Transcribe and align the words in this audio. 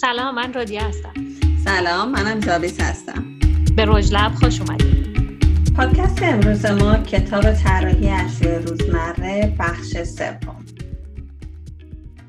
سلام 0.00 0.34
من 0.34 0.52
رادیه 0.52 0.84
هستم. 0.84 1.12
سلام 1.64 2.10
منم 2.10 2.40
جاویس 2.40 2.80
هستم. 2.80 3.38
به 3.76 3.84
رجلب 3.88 4.32
خوش 4.34 4.60
اومدید. 4.60 5.18
پادکست 5.76 6.22
امروز 6.22 6.66
ما 6.66 6.98
کتاب 6.98 7.52
طراحی 7.52 8.08
اشیاء 8.08 8.58
روزمره 8.58 9.56
بخش 9.58 10.02
سوم. 10.02 10.64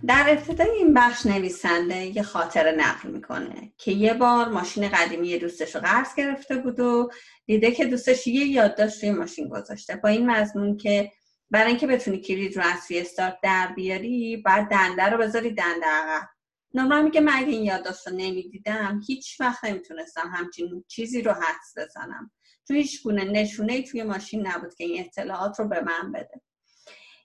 در 0.07 0.25
ابتدای 0.27 0.69
این 0.69 0.93
بخش 0.93 1.25
نویسنده 1.25 2.05
یه 2.05 2.23
خاطره 2.23 2.71
نقل 2.71 3.09
می‌کنه 3.09 3.73
که 3.77 3.91
یه 3.91 4.13
بار 4.13 4.49
ماشین 4.49 4.89
قدیمی 4.89 5.37
دوستش 5.37 5.75
رو 5.75 5.81
قرض 5.81 6.15
گرفته 6.17 6.55
بود 6.55 6.79
و 6.79 7.09
دیده 7.45 7.71
که 7.71 7.85
دوستش 7.85 8.27
یه 8.27 8.45
یادداشت 8.45 9.03
روی 9.03 9.13
ماشین 9.13 9.47
گذاشته. 9.47 9.95
با 9.95 10.09
این 10.09 10.31
مضمون 10.31 10.77
که 10.77 11.11
برای 11.51 11.67
اینکه 11.67 11.87
بتونی 11.87 12.17
کلید 12.17 12.57
رو 12.57 12.63
از 12.63 12.79
استارت 12.91 13.37
در 13.43 13.67
بیاری 13.75 14.37
باید 14.37 14.67
دنده 14.67 15.03
رو 15.03 15.17
بذاری 15.17 15.49
دنده 15.49 15.85
عقب. 15.85 16.38
نورمال 16.73 17.03
میگه 17.03 17.21
من 17.21 17.33
اگه 17.35 17.47
این 17.47 17.63
یادداشت 17.63 18.07
رو 18.07 18.13
نمی‌دیدم 18.15 19.01
هیچ 19.07 19.41
وقت 19.41 19.65
نمی‌تونستم 19.65 20.31
همچین 20.33 20.83
چیزی 20.87 21.21
رو 21.21 21.31
حدس 21.31 21.73
بزنم. 21.77 22.31
چون 22.67 22.77
هیچ 22.77 23.03
گونه 23.03 23.23
نشونه 23.23 23.81
توی 23.81 24.03
ماشین 24.03 24.47
نبود 24.47 24.73
که 24.73 24.83
این 24.83 25.05
اطلاعات 25.05 25.59
رو 25.59 25.67
به 25.67 25.81
من 25.81 26.11
بده. 26.11 26.41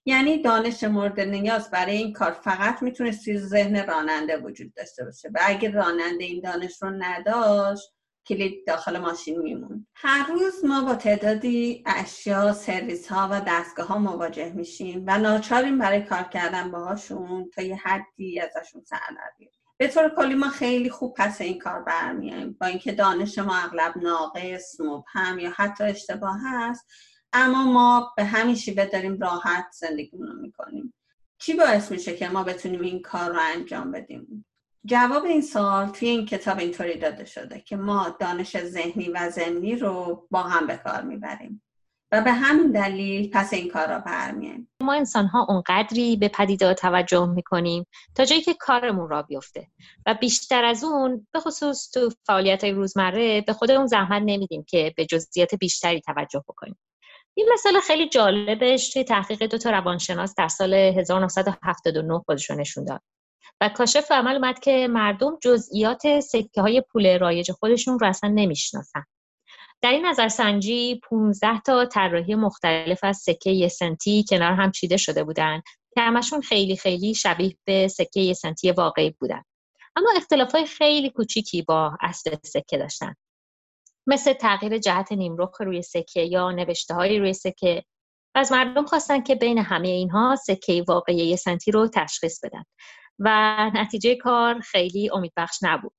یعنی 0.07 0.43
دانش 0.43 0.85
مورد 0.85 1.21
نیاز 1.21 1.71
برای 1.71 1.97
این 1.97 2.13
کار 2.13 2.33
فقط 2.33 2.83
می‌تونست 2.83 3.25
توی 3.25 3.39
ذهن 3.39 3.87
راننده 3.87 4.37
وجود 4.37 4.75
داشته 4.75 5.05
باشه. 5.05 5.29
و 5.35 5.39
اگه 5.43 5.71
راننده 5.71 6.25
این 6.25 6.41
دانش 6.41 6.83
رو 6.83 6.91
نداشت 6.91 7.94
کلید 8.27 8.67
داخل 8.67 8.99
ماشین 8.99 9.43
میمون 9.43 9.87
هر 9.95 10.27
روز 10.29 10.65
ما 10.65 10.85
با 10.85 10.95
تعدادی 10.95 11.83
اشیا 11.87 12.53
سرویس 12.53 13.09
ها 13.09 13.29
و 13.33 13.41
دستگاه 13.47 13.87
ها 13.87 13.99
مواجه 13.99 14.53
میشیم 14.53 15.05
و 15.07 15.19
ناچاریم 15.19 15.79
برای 15.79 16.03
کار 16.03 16.23
کردن 16.23 16.71
باهاشون 16.71 17.51
تا 17.55 17.63
یه 17.63 17.77
حدی 17.77 18.41
ازشون 18.41 18.85
سر 18.85 18.99
به 19.77 19.89
طور 19.89 20.15
کلی 20.17 20.35
ما 20.35 20.49
خیلی 20.49 20.91
خوب 20.91 21.15
پس 21.17 21.41
این 21.41 21.59
کار 21.59 21.83
برمیایم 21.83 22.57
با 22.61 22.67
اینکه 22.67 22.93
دانش 22.93 23.39
ما 23.39 23.57
اغلب 23.57 23.97
ناقص 23.97 24.81
مبهم 24.81 25.39
یا 25.39 25.53
حتی 25.57 25.85
اشتباه 25.85 26.37
هست 26.45 26.87
اما 27.33 27.65
ما 27.65 28.13
به 28.17 28.25
همین 28.25 28.55
شیوه 28.55 28.87
داریم 28.87 29.19
راحت 29.19 29.67
زندگیمون 29.73 30.27
رو 30.27 30.41
می‌کنیم. 30.41 30.95
چی 31.39 31.55
باعث 31.55 31.91
میشه 31.91 32.17
که 32.17 32.29
ما 32.29 32.45
بتونیم 32.45 32.81
این 32.81 33.03
کار 33.03 33.31
رو 33.31 33.41
انجام 33.55 33.91
بدیم؟ 33.91 34.47
جواب 34.87 35.25
این 35.25 35.43
سوال 35.43 35.89
توی 35.89 36.09
این 36.09 36.27
کتاب 36.27 36.59
اینطوری 36.59 36.99
داده 36.99 37.25
شده 37.25 37.61
که 37.61 37.77
ما 37.77 38.17
دانش 38.21 38.59
ذهنی 38.59 39.09
و 39.09 39.31
ذهنی 39.31 39.77
رو 39.77 40.27
با 40.31 40.43
هم 40.43 40.67
به 40.67 40.77
کار 40.77 41.03
می‌بریم 41.03 41.63
و 42.13 42.21
به 42.21 42.33
همین 42.33 42.73
دلیل 42.73 43.31
پس 43.31 43.53
این 43.53 43.69
کار 43.69 43.89
را 43.89 43.99
برمیایم 43.99 44.69
ما 44.83 44.93
انسان 44.93 45.27
ها 45.27 45.47
اونقدری 45.49 46.17
به 46.17 46.29
پدیده 46.29 46.75
توجه 46.75 47.27
می‌کنیم 47.27 47.87
تا 48.15 48.25
جایی 48.25 48.43
که 48.43 48.55
کارمون 48.55 49.09
را 49.09 49.23
بیفته 49.23 49.67
و 50.07 50.15
بیشتر 50.15 50.65
از 50.65 50.85
اون 50.85 51.27
به 51.33 51.41
خصوص 51.41 51.91
تو 51.91 52.11
فعالیت 52.27 52.65
های 52.65 52.73
روزمره 52.73 53.41
به 53.41 53.53
خودمون 53.53 53.87
زحمت 53.87 54.23
نمیدیم 54.27 54.65
که 54.69 54.95
به 54.97 55.07
جزئیات 55.07 55.55
بیشتری 55.55 56.01
توجه 56.01 56.45
بکنیم. 56.49 56.79
این 57.35 57.49
مسئله 57.53 57.81
خیلی 57.81 58.09
جالبش 58.09 58.91
توی 58.91 59.05
تحقیق 59.05 59.43
دو 59.43 59.59
تا 59.59 59.71
روانشناس 59.71 60.35
در 60.35 60.49
سال 60.49 60.75
1979 60.75 62.19
خودشون 62.19 62.61
نشون 62.61 62.85
داد. 62.85 63.01
و 63.61 63.69
کاشف 63.69 64.13
عمل 64.13 64.35
اومد 64.35 64.59
که 64.59 64.89
مردم 64.91 65.39
جزئیات 65.43 66.21
سکه 66.21 66.61
های 66.61 66.81
پول 66.93 67.19
رایج 67.19 67.53
خودشون 67.53 67.99
رو 67.99 68.07
اصلا 68.07 68.31
نمی‌شناسن. 68.35 69.05
در 69.83 69.91
این 69.91 70.07
نظرسنجی 70.07 71.01
15 71.11 71.61
تا 71.61 71.87
طراحی 71.87 72.35
مختلف 72.35 72.99
از 73.03 73.17
سکه 73.17 73.51
یه 73.51 73.69
سنتی 73.69 74.25
کنار 74.29 74.53
هم 74.53 74.71
چیده 74.71 74.97
شده 74.97 75.25
بودن 75.25 75.63
که 75.95 76.01
همشون 76.01 76.41
خیلی 76.41 76.77
خیلی 76.77 77.15
شبیه 77.15 77.57
به 77.65 77.89
سکه 77.89 78.21
یه 78.21 78.35
سنتی 78.35 78.71
واقعی 78.71 79.11
بودن. 79.11 79.43
اما 79.97 80.11
اختلاف 80.17 80.53
های 80.53 80.67
خیلی 80.67 81.11
کوچیکی 81.11 81.63
با 81.63 81.97
اصل 82.01 82.37
سکه 82.45 82.79
داشتن. 82.79 83.15
مثل 84.07 84.33
تغییر 84.33 84.79
جهت 84.79 85.13
نیمرخ 85.13 85.61
روی 85.61 85.83
سکه 85.83 86.21
یا 86.21 86.51
نوشته 86.51 86.95
های 86.95 87.19
روی 87.19 87.33
سکه 87.33 87.85
از 88.35 88.53
مردم 88.53 88.87
خواستن 88.87 89.21
که 89.21 89.35
بین 89.35 89.59
همه 89.59 89.89
اینها 89.89 90.37
سکه 90.37 90.85
واقعی 90.89 91.17
یه 91.17 91.37
سنتی 91.37 91.71
رو 91.71 91.89
تشخیص 91.89 92.45
بدن. 92.45 92.65
و 93.19 93.71
نتیجه 93.75 94.15
کار 94.15 94.61
خیلی 94.61 95.11
امیدبخش 95.11 95.59
نبود. 95.63 95.93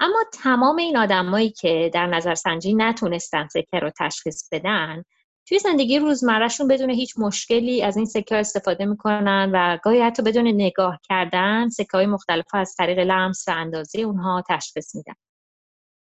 اما 0.00 0.24
تمام 0.42 0.76
این 0.76 0.96
آدمایی 0.96 1.50
که 1.50 1.90
در 1.94 2.06
نظرسنجی 2.06 2.74
نتونستن 2.74 3.48
سکه 3.48 3.78
رو 3.78 3.90
تشخیص 3.98 4.48
بدن 4.52 5.02
توی 5.48 5.58
زندگی 5.58 5.98
روزمرهشون 5.98 6.68
بدون 6.68 6.90
هیچ 6.90 7.14
مشکلی 7.18 7.82
از 7.82 7.96
این 7.96 8.06
سکه 8.06 8.36
استفاده 8.36 8.84
می‌کنن 8.84 9.50
و 9.54 9.78
گاهی 9.82 10.00
حتی 10.00 10.22
بدون 10.22 10.46
نگاه 10.46 11.00
کردن 11.08 11.68
سکه 11.68 11.90
های 11.92 12.06
مختلف 12.06 12.44
از 12.52 12.74
طریق 12.78 12.98
لمس 12.98 13.44
و 13.48 13.50
اندازه 13.50 14.00
اونها 14.00 14.42
تشخیص 14.48 14.94
میدن. 14.94 15.14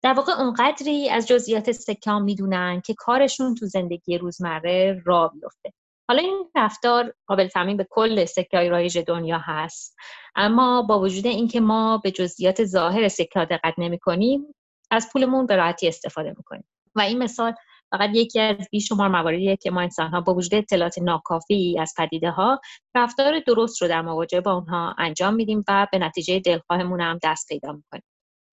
در 0.02 0.12
واقع 0.12 0.32
اونقدری 0.32 1.08
از 1.08 1.28
جزئیات 1.28 1.72
سکه 1.72 2.12
می‌دونن 2.12 2.80
که 2.80 2.94
کارشون 2.94 3.54
تو 3.54 3.66
زندگی 3.66 4.18
روزمره 4.18 5.02
را 5.04 5.28
بیفته. 5.28 5.72
حالا 6.10 6.22
این 6.22 6.50
رفتار 6.56 7.14
قابل 7.26 7.48
تعمین 7.48 7.76
به 7.76 7.86
کل 7.90 8.24
سکه 8.24 8.68
رایج 8.68 8.98
دنیا 8.98 9.38
هست. 9.38 9.96
اما 10.34 10.82
با 10.82 11.00
وجود 11.00 11.26
اینکه 11.26 11.60
ما 11.60 11.98
به 11.98 12.10
جزئیات 12.10 12.64
ظاهر 12.64 13.08
سکه 13.08 13.44
دقت 13.44 13.74
نمی 13.78 13.98
کنیم 13.98 14.54
از 14.90 15.08
پولمون 15.12 15.46
به 15.46 15.56
راحتی 15.56 15.88
استفاده 15.88 16.34
می‌کنیم 16.36 16.64
و 16.94 17.00
این 17.00 17.18
مثال 17.18 17.54
فقط 17.90 18.10
یکی 18.12 18.40
از 18.40 18.68
بیشمار 18.70 19.08
مواردیه 19.08 19.56
که 19.56 19.70
ما 19.70 19.80
انسان 19.80 20.10
ها 20.10 20.20
با 20.20 20.34
وجود 20.34 20.54
اطلاعات 20.54 20.98
ناکافی 20.98 21.78
از 21.80 21.94
پدیده 21.98 22.30
ها 22.30 22.60
رفتار 22.94 23.40
درست 23.40 23.82
رو 23.82 23.88
در 23.88 24.02
مواجهه 24.02 24.40
با 24.40 24.52
اونها 24.52 24.94
انجام 24.98 25.34
میدیم 25.34 25.64
و 25.68 25.86
به 25.92 25.98
نتیجه 25.98 26.40
دلخواهمون 26.40 27.00
هم 27.00 27.18
دست 27.22 27.48
پیدا 27.48 27.72
می‌کنیم. 27.72 28.04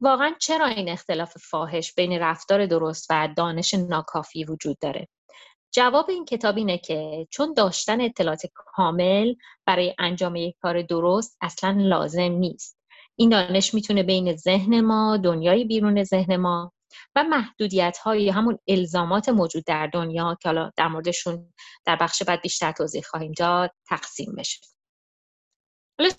واقعا 0.02 0.32
چرا 0.40 0.66
این 0.66 0.90
اختلاف 0.90 1.38
فاحش 1.38 1.94
بین 1.94 2.20
رفتار 2.20 2.66
درست 2.66 3.08
و 3.10 3.30
دانش 3.38 3.74
ناکافی 3.74 4.44
وجود 4.46 4.78
داره؟ 4.82 5.08
جواب 5.78 6.10
این 6.10 6.26
کتاب 6.26 6.58
اینه 6.58 6.78
که 6.78 7.28
چون 7.30 7.54
داشتن 7.54 8.02
اطلاعات 8.02 8.42
کامل 8.56 9.34
برای 9.66 9.96
انجام 10.00 10.36
یک 10.36 10.56
کار 10.62 10.82
درست 10.82 11.38
اصلا 11.42 11.76
لازم 11.80 12.22
نیست. 12.32 12.78
این 13.16 13.30
دانش 13.30 13.74
می‌تونه 13.74 14.04
بین 14.04 14.36
ذهن 14.36 14.82
ما 14.82 15.18
دنیای 15.18 15.66
بیرون 15.66 16.04
ذهن 16.04 16.36
ما 16.36 16.74
و 17.16 17.24
محدودیت 17.24 17.98
های 17.98 18.30
همون 18.30 18.60
الزامات 18.68 19.30
موجود 19.30 19.64
در 19.66 19.88
دنیا 19.88 20.38
که 20.42 20.50
حالا 20.50 20.72
در 20.78 20.88
موردشون 20.88 21.54
در 21.86 21.96
بخش 21.96 22.24
بعد 22.24 22.42
بیشتر 22.42 22.72
توضیح 22.72 23.02
خواهیم 23.02 23.32
داد 23.32 23.72
تقسیم 23.88 24.36
بشه. 24.38 24.60
حالا 26.00 26.12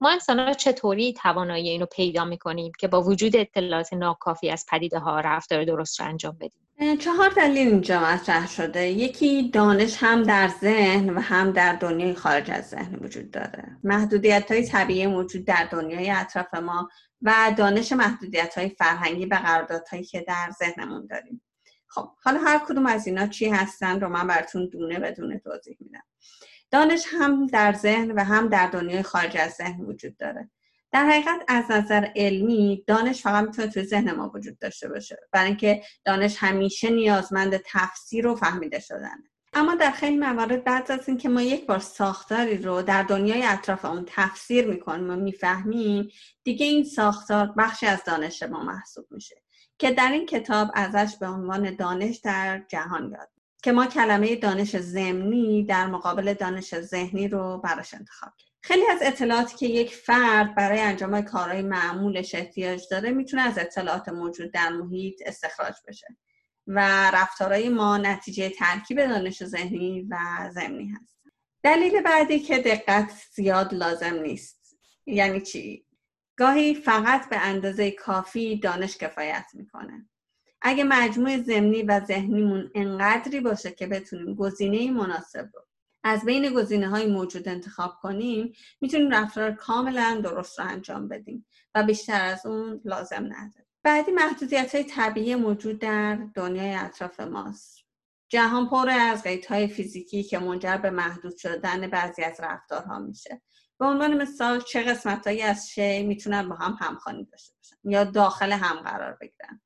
ما 0.00 0.10
انسان 0.10 0.54
چطوری 0.54 1.12
توانایی 1.12 1.68
اینو 1.68 1.86
پیدا 1.86 2.24
می‌کنیم 2.24 2.72
که 2.78 2.88
با 2.88 3.02
وجود 3.02 3.36
اطلاعات 3.36 3.92
ناکافی 3.92 4.50
از 4.50 4.66
پدیده 4.70 4.98
ها 4.98 5.20
رفتار 5.20 5.64
درست 5.64 6.00
رو 6.00 6.06
انجام 6.06 6.36
بدیم؟ 6.40 6.96
چهار 6.96 7.28
دلیل 7.28 7.68
اینجا 7.68 8.00
مطرح 8.00 8.48
شده. 8.48 8.88
یکی 8.88 9.50
دانش 9.50 9.96
هم 10.00 10.22
در 10.22 10.48
ذهن 10.48 11.10
و 11.10 11.20
هم 11.20 11.50
در 11.52 11.76
دنیای 11.76 12.14
خارج 12.14 12.50
از 12.50 12.68
ذهن 12.68 12.94
وجود 12.94 13.30
داره. 13.30 13.76
محدودیت 13.84 14.52
های 14.52 14.66
طبیعی 14.66 15.06
موجود 15.06 15.44
در 15.44 15.68
دنیای 15.70 16.10
اطراف 16.10 16.54
ما 16.54 16.88
و 17.22 17.54
دانش 17.56 17.92
محدودیت 17.92 18.58
های 18.58 18.68
فرهنگی 18.68 19.26
و 19.26 19.34
قراردادهایی 19.34 20.04
که 20.04 20.20
در 20.20 20.50
ذهنمون 20.58 21.06
داریم. 21.06 21.42
خب 21.88 22.08
حالا 22.24 22.40
هر 22.40 22.60
کدوم 22.68 22.86
از 22.86 23.06
اینا 23.06 23.26
چی 23.26 23.48
هستن 23.48 24.00
رو 24.00 24.08
من 24.08 24.26
براتون 24.26 24.66
دونه 24.66 24.98
بدونه 24.98 25.38
توضیح 25.38 25.76
میدم. 25.80 26.02
دانش 26.70 27.04
هم 27.12 27.46
در 27.46 27.72
ذهن 27.72 28.10
و 28.10 28.24
هم 28.24 28.48
در 28.48 28.66
دنیای 28.66 29.02
خارج 29.02 29.36
از 29.36 29.52
ذهن 29.52 29.80
وجود 29.80 30.16
داره. 30.16 30.50
در 30.92 31.04
حقیقت 31.04 31.40
از 31.48 31.70
نظر 31.70 32.08
علمی 32.16 32.84
دانش 32.86 33.22
فقط 33.22 33.44
می‌تونه 33.46 33.68
توی 33.68 33.82
ذهن 33.82 34.12
ما 34.12 34.30
وجود 34.34 34.58
داشته 34.58 34.88
باشه. 34.88 35.16
برای 35.32 35.46
اینکه 35.46 35.82
دانش 36.04 36.36
همیشه 36.38 36.90
نیازمند 36.90 37.60
تفسیر 37.66 38.26
و 38.26 38.34
فهمیده 38.34 38.80
شدنه. 38.80 39.30
اما 39.52 39.74
در 39.74 39.90
خیلی 39.90 40.16
موارد 40.16 40.64
بعد 40.64 40.92
از 40.92 41.08
اینکه 41.08 41.28
ما 41.28 41.42
یک 41.42 41.66
بار 41.66 41.78
ساختاری 41.78 42.58
رو 42.58 42.82
در 42.82 43.02
دنیای 43.02 43.42
اطراف 43.42 43.84
اون 43.84 44.04
تفسیر 44.08 44.66
می‌کنیم 44.66 45.10
و 45.10 45.16
می‌فهمیم 45.16 46.08
دیگه 46.44 46.66
این 46.66 46.84
ساختار 46.84 47.54
بخشی 47.58 47.86
از 47.86 48.04
دانش 48.04 48.42
ما 48.42 48.64
محسوب 48.64 49.06
میشه. 49.10 49.36
که 49.78 49.90
در 49.90 50.12
این 50.12 50.26
کتاب 50.26 50.70
ازش 50.74 51.16
به 51.16 51.26
عنوان 51.26 51.76
دانش 51.76 52.16
در 52.16 52.64
جهان 52.68 53.10
یاد 53.12 53.28
که 53.62 53.72
ما 53.72 53.86
کلمه 53.86 54.36
دانش 54.36 54.76
زمینی 54.76 55.64
در 55.64 55.86
مقابل 55.86 56.34
دانش 56.34 56.80
ذهنی 56.80 57.28
رو 57.28 57.58
براش 57.58 57.94
انتخاب 57.94 58.32
کرد 58.38 58.50
خیلی 58.62 58.86
از 58.90 58.98
اطلاعاتی 59.02 59.56
که 59.56 59.66
یک 59.66 59.94
فرد 59.94 60.54
برای 60.54 60.80
انجام 60.80 61.20
کارهای 61.20 61.62
معمولش 61.62 62.34
احتیاج 62.34 62.82
داره 62.90 63.10
می‌تونه 63.10 63.42
از 63.42 63.58
اطلاعات 63.58 64.08
موجود 64.08 64.52
در 64.52 64.68
محیط 64.68 65.22
استخراج 65.26 65.74
بشه 65.88 66.06
و 66.66 67.10
رفتارهای 67.14 67.68
ما 67.68 67.98
نتیجه 67.98 68.50
ترکیب 68.50 69.06
دانش 69.06 69.44
ذهنی 69.44 70.06
و 70.10 70.16
زمینی 70.54 70.88
هست. 70.88 71.16
دلیل 71.62 72.02
بعدی 72.02 72.40
که 72.40 72.58
دقت 72.58 73.12
زیاد 73.32 73.74
لازم 73.74 74.14
نیست. 74.14 74.78
یعنی 75.06 75.40
چی؟ 75.40 75.86
گاهی 76.36 76.74
فقط 76.74 77.28
به 77.28 77.38
اندازه 77.38 77.90
کافی 77.90 78.60
دانش 78.60 78.96
کفایت 78.96 79.46
می‌کنه. 79.54 80.09
اگه 80.62 80.84
مجموع 80.84 81.42
زمینی 81.42 81.82
و 81.82 82.00
ذهنیمون 82.04 82.70
انقدری 82.74 83.40
باشه 83.40 83.70
که 83.70 83.86
بتونیم 83.86 84.34
گزینه 84.34 84.90
مناسب 84.90 85.50
رو 85.54 85.66
از 86.04 86.24
بین 86.24 86.54
گزینه 86.54 86.88
های 86.88 87.06
موجود 87.06 87.48
انتخاب 87.48 87.94
کنیم 88.02 88.52
می‌تونیم 88.80 89.10
رفتار 89.10 89.52
کاملا 89.52 90.20
درست 90.24 90.58
رو 90.58 90.66
انجام 90.66 91.08
بدیم 91.08 91.46
و 91.74 91.82
بیشتر 91.82 92.24
از 92.24 92.46
اون 92.46 92.80
لازم 92.84 93.24
نداریم 93.24 93.66
بعدی 93.82 94.12
محدودیت 94.12 94.74
های 94.74 94.84
طبیعی 94.84 95.34
موجود 95.34 95.78
در 95.78 96.18
دنیای 96.34 96.74
اطراف 96.74 97.20
ماست. 97.20 97.78
جهان 98.28 98.68
پر 98.68 98.88
از 98.88 99.22
قیت 99.22 99.46
های 99.46 99.68
فیزیکی 99.68 100.22
که 100.22 100.38
منجر 100.38 100.76
به 100.76 100.90
محدود 100.90 101.36
شدن 101.36 101.86
بعضی 101.86 102.22
از 102.22 102.40
رفتارها 102.40 102.98
میشه. 102.98 103.42
به 103.78 103.86
عنوان 103.86 104.22
مثال 104.22 104.60
چه 104.60 104.82
قسمتهایی 104.82 105.42
از 105.42 105.70
شی 105.70 106.02
می‌تونن 106.02 106.48
با 106.48 106.54
هم 106.54 106.78
همخوانی 106.80 107.24
داشته 107.24 107.54
باشن 107.56 107.76
یا 107.84 108.04
داخل 108.04 108.52
هم 108.52 108.76
قرار 108.76 109.18
بگیرن؟ 109.20 109.60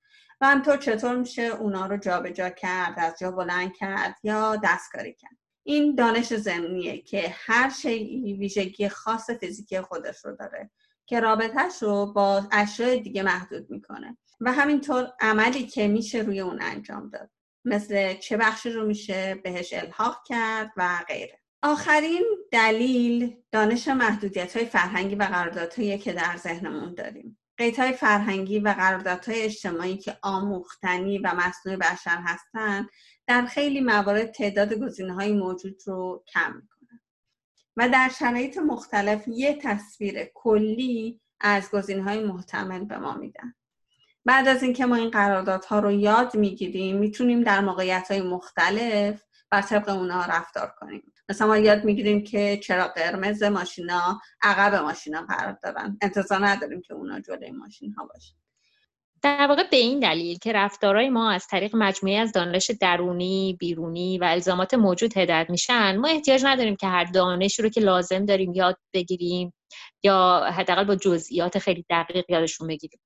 همطور 0.45 0.77
چطور 0.77 1.17
میشه 1.17 1.43
اونا 1.43 1.87
رو 1.87 1.97
جابجا 1.97 2.33
جا 2.33 2.51
کرد 2.51 2.95
از 2.97 3.19
جا 3.21 3.31
بلند 3.31 3.75
کرد 3.77 4.17
یا 4.23 4.57
دستکاری 4.65 5.15
کرد؟ 5.15 5.37
این 5.67 5.95
دانش 5.95 6.35
زمینیه 6.35 7.03
که 7.03 7.35
هر 7.35 7.71
شیعی 7.71 8.35
ویژگی 8.35 8.89
خاص 8.89 9.31
فیزیکی 9.31 9.81
خودش 9.81 10.25
رو 10.25 10.37
داره 10.37 10.71
که 11.07 11.21
رابطهش 11.21 11.83
رو 11.83 12.13
با 12.13 12.49
اشیاء 12.53 12.97
دیگه 12.97 13.23
محدود 13.23 13.71
می‌کنه 13.71 14.19
و 14.41 14.53
همینطور 14.53 15.13
عملی 15.21 15.67
که 15.67 15.89
میشه 15.89 16.19
روی 16.19 16.41
اون 16.41 16.63
انجام 16.63 17.11
داد. 17.11 17.31
مثل 17.65 18.15
چه 18.15 18.37
بخشی 18.37 18.71
رو 18.71 18.87
میشه 18.87 19.35
بهش 19.35 19.73
الحاق 19.73 20.23
کرد 20.27 20.71
و 20.77 21.05
غیره. 21.09 21.41
آخرین 21.63 22.25
دلیل 22.53 23.37
دانش 23.53 23.89
محدودیت 23.89 24.57
های 24.57 24.67
فرهنگی 24.67 25.15
و 25.15 25.23
قراردادهایی 25.23 25.99
که 25.99 26.13
در 26.13 26.37
ذهنمون 26.37 26.95
داریم. 26.95 27.39
قیت 27.57 27.79
های 27.79 27.93
فرهنگی 27.93 28.59
و 28.59 28.69
قراردادهای 28.69 29.43
اجتماعی 29.43 29.97
که 29.97 30.19
آموختنی 30.23 31.19
و 31.19 31.35
مصنوع 31.35 31.77
بشر 31.77 32.19
هستند 32.25 32.89
در 33.27 33.47
خیلی 33.47 33.81
موارد 33.81 34.31
تعداد 34.31 34.75
گزینه 34.75 35.15
های 35.15 35.33
موجود 35.33 35.83
رو 35.87 36.25
کم 36.33 36.55
می‌کنن. 36.57 37.01
و 37.77 37.89
در 37.89 38.09
شرایط 38.19 38.59
مختلف 38.59 39.29
یه 39.29 39.59
تصویر 39.63 40.25
کلی 40.35 41.21
از 41.41 41.71
گزینه 41.71 42.03
های 42.03 42.25
محتمل 42.25 42.85
به 42.85 42.99
ما 42.99 43.15
میدن. 43.15 43.55
بعد 44.25 44.49
از 44.49 44.63
اینکه 44.63 44.87
ما 44.87 44.97
این 44.97 45.11
قراردادها 45.11 45.79
رو 45.79 45.93
یاد 45.93 46.37
می‌گیریم 46.37 46.97
می‌تونیم 46.97 47.43
در 47.43 47.61
موقعیت 47.61 48.11
های 48.11 48.21
مختلف 48.23 49.23
بر 49.51 49.63
طبق 49.63 49.89
اونا 49.89 50.25
رفتار 50.25 50.75
کنیم. 50.81 51.13
مثلا 51.29 51.47
ما 51.47 51.57
یاد 51.57 51.85
می‌گیریم 51.85 52.25
که 52.25 52.61
چرا 52.63 52.89
قرمز 52.89 53.43
ماشینا 53.43 54.21
عقب 54.43 54.75
ماشینا 54.75 55.23
قرار 55.23 55.59
دارن. 55.63 55.99
انتظار 56.03 56.47
نداریم 56.47 56.83
که 56.83 56.95
اونا 56.95 57.21
جلوی 57.21 57.51
ماشین 57.51 57.93
ها 57.93 58.07
باشن. 58.07 58.35
در 59.23 59.47
واقع 59.49 59.63
به 59.71 59.77
این 59.77 60.01
دلیل 60.01 60.39
که 60.39 60.53
رفتارهای 60.53 61.09
ما 61.09 61.31
از 61.31 61.47
طریق 61.47 61.77
مجموعه 61.77 62.17
از 62.17 62.33
دانش 62.33 62.71
درونی، 62.81 63.57
بیرونی 63.61 64.19
و 64.19 64.25
الزامات 64.25 64.75
موجود 64.75 65.19
هدایت 65.19 65.51
میشن 65.51 65.97
ما 65.97 66.09
احتیاج 66.09 66.45
نداریم 66.45 66.77
که 66.77 66.87
هر 66.87 67.05
دانشی 67.05 67.63
رو 67.63 67.69
که 67.69 67.81
لازم 67.81 68.25
داریم 68.25 68.53
یاد 68.55 68.77
بگیریم 68.93 69.55
یا 70.03 70.47
حداقل 70.53 70.85
با 70.85 70.97
جزئیات 70.97 71.59
خیلی 71.59 71.85
دقیق 71.91 72.25
یادشون 72.29 72.69
بگیریم. 72.69 73.01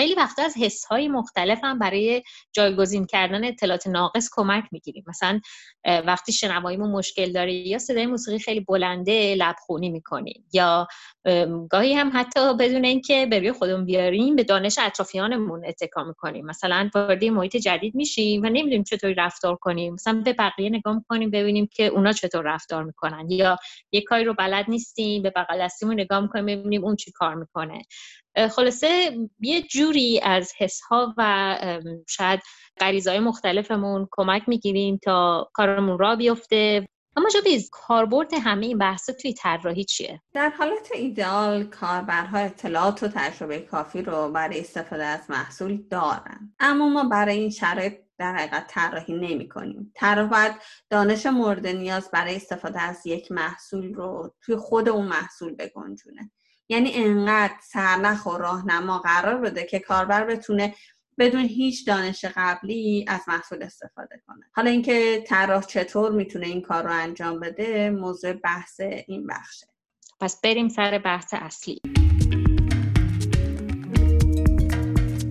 خیلی 0.00 0.14
وقتا 0.14 0.42
از 0.42 0.54
حس 0.56 0.84
های 0.84 1.08
مختلف 1.08 1.58
هم 1.62 1.78
برای 1.78 2.22
جایگزین 2.52 3.06
کردن 3.06 3.44
اطلاعات 3.44 3.86
ناقص 3.86 4.28
کمک 4.32 4.64
می‌گیریم. 4.72 5.04
مثلا 5.06 5.40
وقتی 5.86 6.32
شنواییمون 6.32 6.90
مشکل 6.90 7.32
داره 7.32 7.52
یا 7.52 7.78
صدای 7.78 8.06
موسیقی 8.06 8.38
خیلی 8.38 8.60
بلنده 8.60 9.34
لبخونی 9.34 9.90
می‌کنیم 9.90 10.44
یا 10.52 10.86
گاهی 11.70 11.94
هم 11.94 12.10
حتی 12.14 12.56
بدون 12.56 12.84
اینکه 12.84 13.26
به 13.26 13.52
خودمون 13.52 13.84
بیاریم 13.84 14.36
به 14.36 14.44
دانش 14.44 14.78
اطرافیانمون 14.78 15.66
اتکا 15.66 16.04
می‌کنیم. 16.04 16.46
مثلا 16.46 16.90
وارد 16.94 17.24
محیط 17.24 17.56
جدید 17.56 17.94
میشیم 17.94 18.42
و 18.42 18.46
نمی‌دونیم 18.46 18.84
چطوری 18.84 19.14
رفتار 19.14 19.56
کنیم. 19.56 19.94
مثلا 19.94 20.22
به 20.24 20.32
بقیه 20.32 20.70
نگاه 20.70 20.94
می‌کنیم 20.94 21.30
ببینیم 21.30 21.68
که 21.72 21.86
اونا 21.86 22.12
چطور 22.12 22.44
رفتار 22.44 22.84
می‌کنن. 22.84 23.30
یا 23.30 23.56
یک 23.92 24.04
کاری 24.04 24.24
رو 24.24 24.34
بلد 24.34 24.64
نیستیم 24.68 25.22
به 25.22 25.30
بغل 25.36 25.60
دستیمون 25.60 26.00
نگاه 26.00 26.20
می‌کنیم 26.20 26.46
ببینیم 26.46 26.84
اون 26.84 26.96
چی 26.96 27.12
کار 27.12 27.34
می‌کنه. 27.34 27.82
خلاصه 28.50 29.18
یه 29.40 29.62
جوری 29.62 30.20
از 30.22 30.52
حس 30.58 30.80
ها 30.80 31.14
و 31.16 31.56
شاید 32.08 32.40
غریزهای 32.80 33.20
مختلفمون 33.20 34.08
کمک 34.10 34.42
می‌گیریم 34.46 35.00
تا 35.02 35.50
کارمون 35.54 35.98
را 35.98 36.16
بیفته. 36.16 36.88
اما 37.16 37.28
جابیز 37.28 37.70
کاربرد 37.72 38.34
همه 38.34 38.66
این 38.66 38.78
بحثا 38.78 39.12
توی 39.12 39.34
طراحی 39.34 39.84
چیه؟ 39.84 40.20
در 40.32 40.48
حالت 40.48 40.88
ایدئال 40.94 41.64
کاربرها 41.64 42.38
اطلاعات 42.38 43.02
و 43.02 43.08
تجربه 43.08 43.60
کافی 43.60 44.02
رو 44.02 44.32
برای 44.32 44.60
استفاده 44.60 45.04
از 45.04 45.20
محصول 45.28 45.82
دارن. 45.90 46.54
اما 46.60 46.88
ما 46.88 47.04
برای 47.04 47.38
این 47.38 47.50
شرایط 47.50 47.94
در 48.18 48.36
حقیقت 48.36 48.66
طراحی 48.66 49.14
نمی 49.14 49.48
کنیم 49.48 49.92
طراح 49.94 50.28
باید 50.28 50.52
دانش 50.90 51.26
مورد 51.26 51.66
نیاز 51.66 52.10
برای 52.10 52.36
استفاده 52.36 52.80
از 52.80 53.06
یک 53.06 53.32
محصول 53.32 53.94
رو 53.94 54.34
توی 54.42 54.56
خود 54.56 54.88
اون 54.88 55.06
محصول 55.06 55.54
بگنجونه. 55.54 56.30
یعنی 56.68 56.92
انقدر 56.94 57.54
سرنخ 57.62 58.26
و 58.26 58.30
راهنما 58.30 58.98
قرار 58.98 59.36
بده 59.40 59.64
که 59.64 59.78
کاربر 59.78 60.24
بتونه 60.24 60.74
بدون 61.18 61.44
هیچ 61.44 61.86
دانش 61.86 62.24
قبلی 62.36 63.04
از 63.08 63.20
محصول 63.28 63.62
استفاده 63.62 64.22
کنه. 64.26 64.44
حالا 64.52 64.70
اینکه 64.70 65.24
طراح 65.26 65.62
چطور 65.62 66.12
می‌تونه 66.12 66.46
این 66.46 66.62
کار 66.62 66.84
رو 66.84 66.92
انجام 66.92 67.40
بده 67.40 67.90
موضوع 67.90 68.32
بحث 68.32 68.80
این 69.06 69.26
بخشه. 69.26 69.66
پس 70.20 70.40
بریم 70.40 70.68
سر 70.68 70.98
بحث 70.98 71.34
اصلی. 71.34 71.80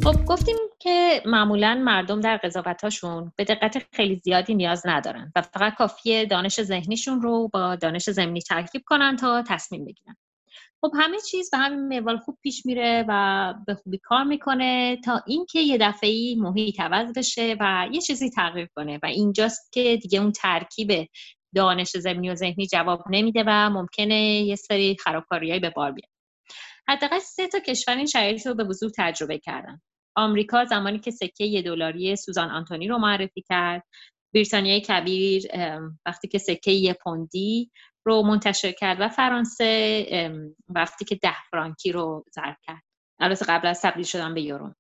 خب 0.03 0.25
گفتیم 0.25 0.55
که 0.79 1.21
معمولا 1.25 1.81
مردم 1.85 2.21
در 2.21 2.37
قضاوتاشون 2.37 3.31
به 3.35 3.43
دقت 3.43 3.85
خیلی 3.93 4.21
زیادی 4.23 4.55
نیاز 4.55 4.81
ندارن 4.85 5.31
و 5.35 5.41
فقط 5.41 5.75
کافیه 5.75 6.25
دانش 6.25 6.61
ذهنیشون 6.61 7.21
رو 7.21 7.47
با 7.47 7.75
دانش 7.75 8.09
زمینی 8.09 8.41
ترکیب 8.41 8.83
کنن 8.85 9.15
تا 9.15 9.43
تصمیم 9.47 9.85
بگیرن. 9.85 10.15
خب 10.81 10.91
همه 10.95 11.17
چیز 11.31 11.49
به 11.51 11.57
همین 11.57 11.99
موال 11.99 12.17
خوب 12.17 12.37
پیش 12.41 12.65
میره 12.65 13.05
و 13.07 13.53
به 13.67 13.75
خوبی 13.75 13.97
کار 13.97 14.23
می‌کنه 14.23 14.97
تا 15.05 15.21
اینکه 15.27 15.59
یه 15.59 15.77
دفعه 15.77 16.35
محیط 16.37 16.79
عوض 16.79 17.13
بشه 17.17 17.55
و 17.59 17.87
یه 17.91 18.01
چیزی 18.01 18.29
تغییر 18.29 18.69
کنه 18.75 18.99
و 19.03 19.05
اینجاست 19.05 19.71
که 19.73 19.97
دیگه 20.01 20.19
اون 20.19 20.31
ترکیب 20.31 21.07
دانش 21.55 21.97
زمینی 21.97 22.29
و 22.29 22.35
ذهنی 22.35 22.67
جواب 22.67 23.03
نمیده 23.09 23.43
و 23.47 23.69
ممکنه 23.69 24.15
یه 24.41 24.55
سری 24.55 24.97
خرابکاریایی 24.99 25.59
به 25.59 25.69
بار 25.69 25.91
بیاد. 25.91 26.09
حداقل 26.87 27.19
سه 27.19 27.47
تا 27.47 27.59
کشور 27.59 27.95
این 27.95 28.05
شرایط 28.05 28.47
رو 28.47 28.55
به 28.55 28.63
وضوح 28.63 28.91
تجربه 28.97 29.39
کردن. 29.39 29.81
آمریکا 30.15 30.65
زمانی 30.65 30.99
که 30.99 31.11
سکه 31.11 31.43
یه 31.43 31.61
دلاری 31.61 32.15
سوزان 32.15 32.49
آنتونی 32.49 32.87
رو 32.87 32.97
معرفی 32.97 33.41
کرد. 33.49 33.83
بریتانیای 34.33 34.81
کبیر 34.81 35.43
وقتی 36.05 36.27
که 36.27 36.37
سکه 36.37 36.71
یه 36.71 36.93
پوندی 36.93 37.71
رو 38.07 38.23
منتشر 38.23 38.71
کرد 38.71 38.97
و 38.99 39.09
فرانسه 39.09 40.49
وقتی 40.69 41.05
که 41.05 41.15
ده 41.15 41.35
فرانکی 41.51 41.91
رو 41.91 42.25
ضرب 42.35 42.57
کرد. 42.63 42.81
البته 43.19 43.45
قبل 43.45 43.67
از 43.67 43.81
تبدیل 43.81 44.05
شدن 44.05 44.33
به 44.33 44.41
یورو. 44.41 44.73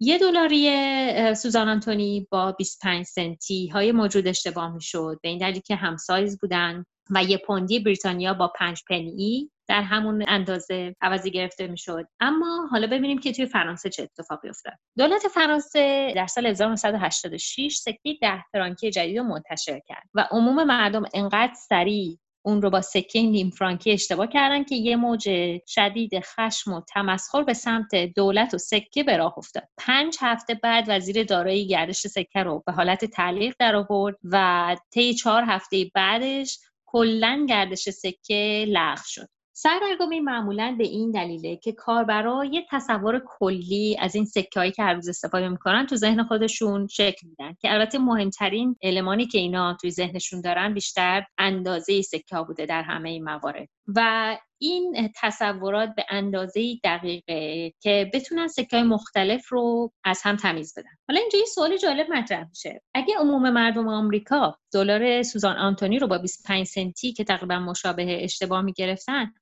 یه 0.00 0.18
دلاری 0.18 1.34
سوزان 1.34 1.68
آنتونی 1.68 2.26
با 2.30 2.52
25 2.52 3.06
سنتی 3.06 3.68
های 3.68 3.92
موجود 3.92 4.26
اشتباه 4.28 4.74
می 4.74 4.82
شد 4.82 5.18
به 5.22 5.28
این 5.28 5.38
دلیل 5.38 5.60
که 5.60 5.76
همسایز 5.76 6.38
بودن 6.40 6.84
و 7.10 7.22
یه 7.22 7.38
پوندی 7.38 7.80
بریتانیا 7.80 8.34
با 8.34 8.48
5 8.48 8.82
پنی 8.88 9.50
در 9.68 9.82
همون 9.82 10.24
اندازه 10.28 10.96
عوضی 11.00 11.30
گرفته 11.30 11.66
می‌شد. 11.66 12.06
اما 12.20 12.68
حالا 12.70 12.86
ببینیم 12.86 13.18
که 13.18 13.32
توی 13.32 13.46
فرانسه 13.46 13.90
چه 13.90 14.02
اتفاقی 14.02 14.48
افتاد. 14.48 14.74
دولت 14.98 15.28
فرانسه 15.34 16.12
در 16.16 16.26
سال 16.26 16.46
1986 16.46 17.76
سکه 17.76 18.18
ده 18.20 18.44
فرانکی 18.52 18.90
جدید 18.90 19.18
رو 19.18 19.24
منتشر 19.24 19.80
کرد 19.86 20.08
و 20.14 20.28
عموم 20.30 20.64
مردم 20.64 21.02
انقدر 21.14 21.54
سریع 21.68 22.18
اون 22.42 22.62
رو 22.62 22.70
با 22.70 22.80
سکه 22.80 23.22
نیم 23.22 23.50
فرانکی 23.50 23.92
اشتباه 23.92 24.26
کردن 24.26 24.64
که 24.64 24.74
یه 24.74 24.96
موج 24.96 25.28
شدید 25.66 26.20
خشم 26.20 26.72
و 26.72 26.80
تمسخر 26.80 27.42
به 27.42 27.54
سمت 27.54 27.94
دولت 27.94 28.54
و 28.54 28.58
سکه 28.58 29.02
به 29.02 29.16
راه 29.16 29.38
افتاد. 29.38 29.68
پنج 29.78 30.16
هفته 30.20 30.54
بعد 30.54 30.84
وزیر 30.88 31.24
دارایی 31.24 31.66
گردش 31.66 32.06
سکه 32.06 32.42
رو 32.42 32.62
به 32.66 32.72
حالت 32.72 33.04
تعلیق 33.04 33.54
در 33.58 33.76
آورد 33.76 34.16
و 34.24 34.76
طی 34.90 35.14
چهار 35.14 35.44
هفته 35.46 35.90
بعدش 35.94 36.58
کلا 36.86 37.46
گردش 37.48 37.88
سکه 37.90 38.64
لغو 38.68 39.02
شد. 39.04 39.28
سردرگمی 39.62 40.20
معمولا 40.20 40.74
به 40.78 40.84
این 40.84 41.10
دلیله 41.10 41.56
که 41.56 41.72
کاربرا 41.72 42.44
یه 42.44 42.66
تصور 42.70 43.22
کلی 43.26 43.96
از 44.00 44.14
این 44.14 44.24
سکه 44.24 44.70
که 44.70 44.82
هر 44.82 44.94
روز 44.94 45.08
استفاده 45.08 45.48
می‌کنن 45.48 45.86
تو 45.86 45.96
ذهن 45.96 46.22
خودشون 46.22 46.86
شکل 46.86 47.28
میدن 47.28 47.54
که 47.60 47.72
البته 47.72 47.98
مهمترین 47.98 48.76
المانی 48.82 49.26
که 49.26 49.38
اینا 49.38 49.76
توی 49.80 49.90
ذهنشون 49.90 50.40
دارن 50.40 50.74
بیشتر 50.74 51.24
اندازه 51.38 52.02
سکه 52.02 52.36
ها 52.36 52.44
بوده 52.44 52.66
در 52.66 52.82
همه 52.82 53.08
این 53.08 53.24
موارد. 53.24 53.68
و 53.96 54.36
این 54.58 55.12
تصورات 55.16 55.94
به 55.96 56.04
اندازه 56.10 56.76
دقیقه 56.84 57.72
که 57.80 58.10
بتونن 58.14 58.48
سکه 58.48 58.76
های 58.76 58.82
مختلف 58.82 59.52
رو 59.52 59.92
از 60.04 60.20
هم 60.24 60.36
تمیز 60.36 60.74
بدن. 60.78 60.90
حالا 61.08 61.20
اینجا 61.20 61.38
یه 61.38 61.44
سوال 61.44 61.76
جالب 61.76 62.06
مطرح 62.12 62.48
میشه. 62.48 62.82
اگه 62.94 63.14
عموم 63.18 63.50
مردم 63.50 63.88
آمریکا 63.88 64.58
دلار 64.72 65.22
سوزان 65.22 65.56
آنتونی 65.56 65.98
رو 65.98 66.06
با 66.06 66.18
25 66.18 66.66
سنتی 66.66 67.12
که 67.12 67.24
تقریبا 67.24 67.58
مشابه 67.58 68.24
اشتباه 68.24 68.62
می‌گرفتن 68.62 69.32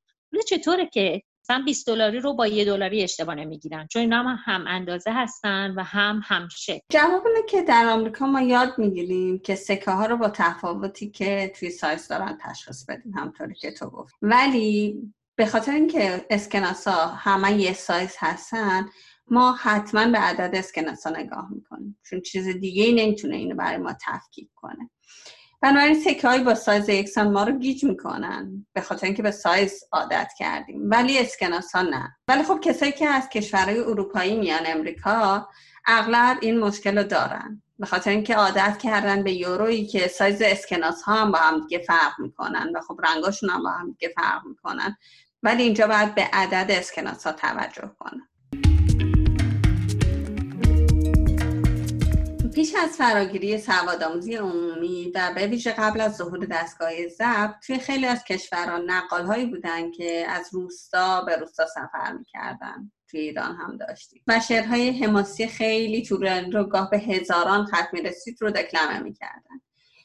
چطوره 0.47 0.87
که 0.87 1.23
مثلا 1.51 1.63
20 1.65 1.87
دلاری 1.87 2.21
رو 2.21 2.35
با 2.35 2.47
یه 2.47 2.65
دلاری 2.65 3.03
اشتباه 3.03 3.35
نمی‌گیرن؟ 3.35 3.87
چون 3.87 4.03
اینا 4.03 4.23
هم 4.23 4.39
هم 4.45 4.65
اندازه 4.69 5.13
هستن 5.13 5.75
و 5.77 5.83
هم 5.83 6.21
هم 6.25 6.49
شکل. 6.49 6.81
جواب 6.91 7.23
که 7.49 7.63
در 7.63 7.87
آمریکا 7.87 8.27
ما 8.27 8.41
یاد 8.41 8.79
می‌گیریم 8.79 9.39
که 9.39 9.55
سکه 9.55 9.91
ها 9.91 10.07
رو 10.07 10.17
با 10.17 10.29
تفاوتی 10.29 11.11
که 11.11 11.53
توی 11.59 11.71
سایز 11.71 12.09
دارن 12.09 12.39
تشخیص 12.41 12.85
بدیم 12.85 13.13
همطوری 13.13 13.55
که 13.55 13.71
تو 13.71 13.91
گفت 13.91 14.15
ولی 14.23 15.03
به 15.37 15.47
خاطر 15.47 15.73
اینکه 15.73 16.27
اسکناس 16.31 16.89
ها 16.89 17.07
همه 17.07 17.61
یه 17.61 17.73
سایز 17.73 18.15
هستن 18.19 18.89
ما 19.31 19.53
حتما 19.53 20.09
به 20.09 20.19
عدد 20.19 20.55
اسکناس 20.55 21.07
ها 21.07 21.13
نگاه 21.13 21.49
می‌کنیم. 21.51 21.99
چون 22.11 22.21
چیز 22.21 22.49
دیگه 22.49 22.85
ای 22.85 22.93
نمی‌تونه 22.93 23.37
اینو 23.37 23.57
برای 23.57 23.77
ما 23.79 23.95
تفکیک 24.07 24.51
کنه. 24.55 24.91
بنابراین 25.61 26.01
سکه 26.01 26.39
با 26.39 26.55
سایز 26.55 26.89
یکسان 26.89 27.33
ما 27.33 27.45
رو 27.45 27.59
گیج 27.59 27.85
می‌کنن 27.85 28.67
به 28.73 28.81
خاطر 28.81 29.07
اینکه 29.07 29.23
به 29.23 29.31
سایز 29.31 29.85
عادت 29.93 30.31
کردیم. 30.39 30.91
ولی 30.91 31.19
اسکناس 31.19 31.73
ها 31.75 31.83
نه. 31.83 32.17
ولی 32.29 32.43
خب 32.43 32.61
کسایی 32.63 32.93
که 32.93 33.09
از 33.09 33.29
کشورهای 33.29 33.79
اروپایی 33.79 34.37
میان 34.37 34.63
امریکا 34.67 35.49
اغلب 35.87 36.39
این 36.41 36.59
مشکل 36.59 36.99
رو 36.99 37.05
دارن. 37.05 37.63
به 37.79 37.87
خاطر 37.87 38.11
اینکه 38.11 38.35
عادت 38.35 38.79
کردن 38.79 39.23
به 39.23 39.33
یورویی 39.33 39.87
که 39.87 40.09
سایز 40.09 40.43
اسکناس 40.43 41.03
ها 41.03 41.15
هم 41.15 41.33
با 41.33 41.39
هم 41.39 41.61
دیگه 41.61 41.79
فرق 41.79 42.13
می‌کنن 42.19 42.73
و 42.75 42.81
خب 42.81 43.01
رنگاشون 43.05 43.51
هم 43.51 43.63
با 43.63 43.71
هم 43.71 43.91
دیگه 43.91 44.15
فرق 44.17 44.47
می‌کنن. 44.47 44.97
ولی 45.43 45.63
اینجا 45.63 45.87
باید 45.87 46.15
به 46.15 46.29
عدد 46.33 46.71
اسکناس 46.71 47.27
ها 47.27 47.33
توجه 47.33 47.91
کنن. 47.99 48.28
پیش 52.59 52.75
از 52.75 52.97
فراگیری 52.97 53.59
سوادآموزی 53.59 54.35
عمومی 54.35 55.13
و 55.15 55.33
به 55.35 55.47
ویژه 55.47 55.73
قبل 55.73 56.01
از 56.01 56.17
ظهور 56.17 56.47
دستگاه 56.47 57.09
ضبط 57.09 57.55
توی 57.67 57.79
خیلی 57.79 58.07
از 58.07 58.25
کشوران 58.25 58.91
نقال 58.91 59.27
هایی 59.27 59.47
بودن 59.47 59.91
که 59.91 60.27
از 60.29 60.49
روستا 60.53 61.25
به 61.25 61.37
روستا 61.37 61.67
سفر 61.67 62.13
می‌کردن. 62.13 62.93
توی 63.11 63.21
ایران 63.21 63.57
هم 63.57 63.77
داشتیم. 63.77 64.23
و 64.27 64.41
شعرهای 64.41 64.91
حماسی 64.91 65.47
خیلی 65.47 66.03
طولانی 66.03 66.51
رو 66.51 66.65
گاه 66.65 66.91
به 66.91 66.99
هزاران 66.99 67.67
خط 67.67 67.89
می‌رسید 67.93 68.39
رو 68.41 68.51
دکلمه 68.51 68.99
می‌کردن. 68.99 69.61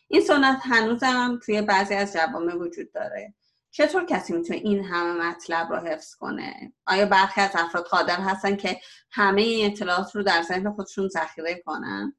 این 0.08 0.22
سنت 0.22 0.60
هنوزم 0.64 1.40
توی 1.46 1.62
بعضی 1.62 1.94
از 1.94 2.14
جوامع 2.14 2.56
وجود 2.56 2.92
داره. 2.92 3.34
چطور 3.72 4.06
کسی 4.06 4.34
می‌تونه 4.34 4.60
این 4.60 4.84
همه 4.84 5.30
مطلب 5.30 5.70
رو 5.70 5.80
حفظ 5.80 6.16
کنه؟ 6.16 6.74
آیا 6.88 7.06
برخی 7.06 7.42
از 7.42 7.52
افراد 7.54 7.86
قادر 7.86 8.22
هستن 8.22 8.56
که 8.56 8.78
همه 9.12 9.42
این 9.42 9.72
اطلاعات 9.72 10.16
رو 10.16 10.24
در 10.24 10.42
ذهن 10.42 10.72
خودشون 10.72 11.08
ذخیره 11.08 11.62
کنن؟ 11.66 12.14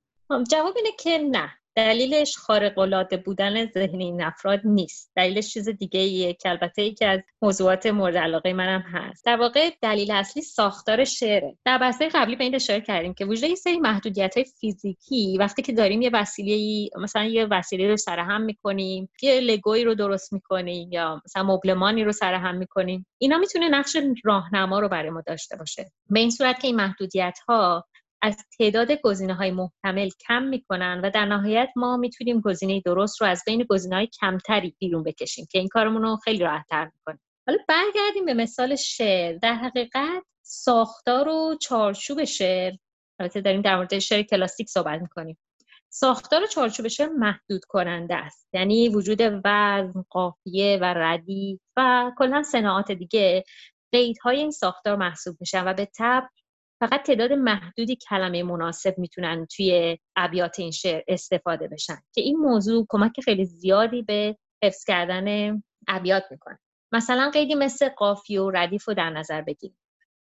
جواب 0.50 0.76
اینه 0.76 0.90
که 0.99 1.19
نه. 1.19 1.50
دلیلش 1.76 2.37
خارق 2.37 2.78
العاده 2.78 3.16
بودن 3.16 3.66
ذهن 3.71 4.00
این 4.00 4.23
افراد 4.23 4.61
نیست. 4.64 5.12
دلیلش 5.16 5.52
چیز 5.52 5.69
دیگه 5.69 6.00
ایه 6.00 6.35
که 6.35 6.49
البته 6.49 6.83
یکی 6.83 7.04
از 7.04 7.21
موضوعات 7.43 7.87
مورد 7.87 8.16
علاقه 8.16 8.52
منم 8.52 8.81
هست. 8.81 9.25
در 9.25 9.37
واقع 9.37 9.71
دلیل 9.83 10.11
اصلی 10.11 10.43
ساختار 10.43 11.04
شعره. 11.04 11.57
در 11.64 11.78
بحث 11.78 12.02
قبلی 12.02 12.37
به 12.37 12.45
این 12.45 12.54
اشاره 12.54 12.81
کردیم 12.81 13.14
که 13.14 13.25
وجود 13.25 13.50
یه 13.50 13.54
سری 13.54 13.78
محدودیت 13.78 14.37
های 14.37 14.45
فیزیکی 14.61 15.38
وقتی 15.38 15.62
که 15.62 15.73
داریم 15.73 16.02
یه 16.02 16.11
وسیله 16.12 16.88
مثلا 17.02 17.25
یه 17.25 17.47
وسیله 17.50 17.88
رو 17.88 17.97
سرهم 17.97 18.43
می‌کنیم 18.43 19.09
یه 19.23 19.40
لگوی 19.40 19.85
رو 19.85 19.95
درست 19.95 20.33
می‌کنیم 20.33 20.93
یا 20.93 21.23
مثلا 21.25 21.43
مبلمانی 21.43 22.04
رو 22.04 22.12
سرهم 22.12 22.57
می‌کنیم 22.57 23.07
اینا 23.19 23.38
می‌تونه 23.38 23.69
نقش 23.69 23.97
راهنما 24.25 24.78
رو 24.78 24.88
برای 24.88 25.11
ما 25.11 25.23
داشته 25.26 25.57
باشه. 25.57 25.90
به 26.11 26.21
این 26.21 26.31
صورت 26.31 26.61
که 26.61 26.66
این 26.66 26.76
محدودیت 26.76 27.38
ها 27.49 27.85
از 28.25 28.37
تعداد 28.59 28.93
گزینه 28.93 29.35
های 29.35 29.50
محتمل 29.50 30.09
کم 30.28 30.43
می‌کنن 30.43 31.00
و 31.04 31.11
در 31.11 31.25
نهایت 31.25 31.69
ما 31.76 31.97
می‌تونیم 31.97 32.40
گزینه 32.40 32.81
درست 32.81 33.21
رو 33.21 33.26
از 33.26 33.43
بین 33.47 33.66
گزینه 33.69 33.97
های 33.97 34.07
کمتری 34.07 34.76
بیرون 34.78 35.02
بکشیم 35.02 35.47
که 35.50 35.59
این 35.59 35.69
کارمون 35.69 36.02
رو 36.02 36.16
خیلی 36.16 36.38
راحت 36.38 36.66
تر 36.71 36.85
می‌کنه 36.85 37.19
حالا 37.47 37.59
برگردیم 37.69 38.25
به 38.25 38.35
مثال 38.35 38.76
شعر. 38.76 39.38
در 39.38 39.54
حقیقت 39.54 40.23
ساختار 40.43 41.28
و 41.28 41.57
چارچوب 41.61 42.25
شعر 42.25 42.73
البته 43.21 43.40
داریم 43.40 43.62
در 43.62 43.76
مورد 43.76 43.99
شعر 43.99 44.23
کلاسیک 44.23 44.69
صحبت 44.69 45.00
می‌کنیم. 45.00 45.38
ساختار 45.88 46.43
و 46.43 46.47
چارچوب 46.47 46.88
شعر 46.88 47.09
محدود 47.09 47.64
کننده 47.69 48.14
است. 48.14 48.49
یعنی 48.52 48.88
وجود 48.88 49.21
وزن 49.45 50.04
قافیه 50.11 50.78
و 50.83 50.85
ردیف 50.85 51.61
و 51.76 52.12
کلا 52.19 52.43
صناعات 52.43 52.93
دیگه 52.93 53.45
قیدهای 53.93 54.37
این 54.37 54.50
ساختار 54.50 54.97
محسوب 54.97 55.37
میشن 55.40 55.69
و 55.69 55.75
به 55.75 55.88
تب 55.99 56.28
فقط 56.81 57.02
تعداد 57.02 57.33
محدودی 57.33 57.97
کلمه 57.97 58.43
مناسب 58.43 58.95
می‌تونن 58.99 59.47
توی 59.57 59.99
ابیات 60.16 60.61
این 60.61 60.71
شعر 60.71 61.02
استفاده 61.09 61.69
بشن 61.69 61.99
که 62.14 62.21
این 62.21 62.37
موضوع 62.37 62.87
کمک 62.88 63.21
خیلی 63.25 63.45
زیادی 63.45 64.02
به 64.02 64.37
حفظ 64.64 64.85
کردن 64.85 65.62
ابیات 65.88 66.25
می‌کنه. 66.31 66.59
مثلا 66.93 67.31
قیدی 67.31 67.54
مثل 67.54 67.88
قافیه 67.88 68.40
و 68.40 68.50
ردیف 68.50 68.88
رو 68.88 68.95
در 68.95 69.11
نظر 69.11 69.43
بگیریم 69.43 69.78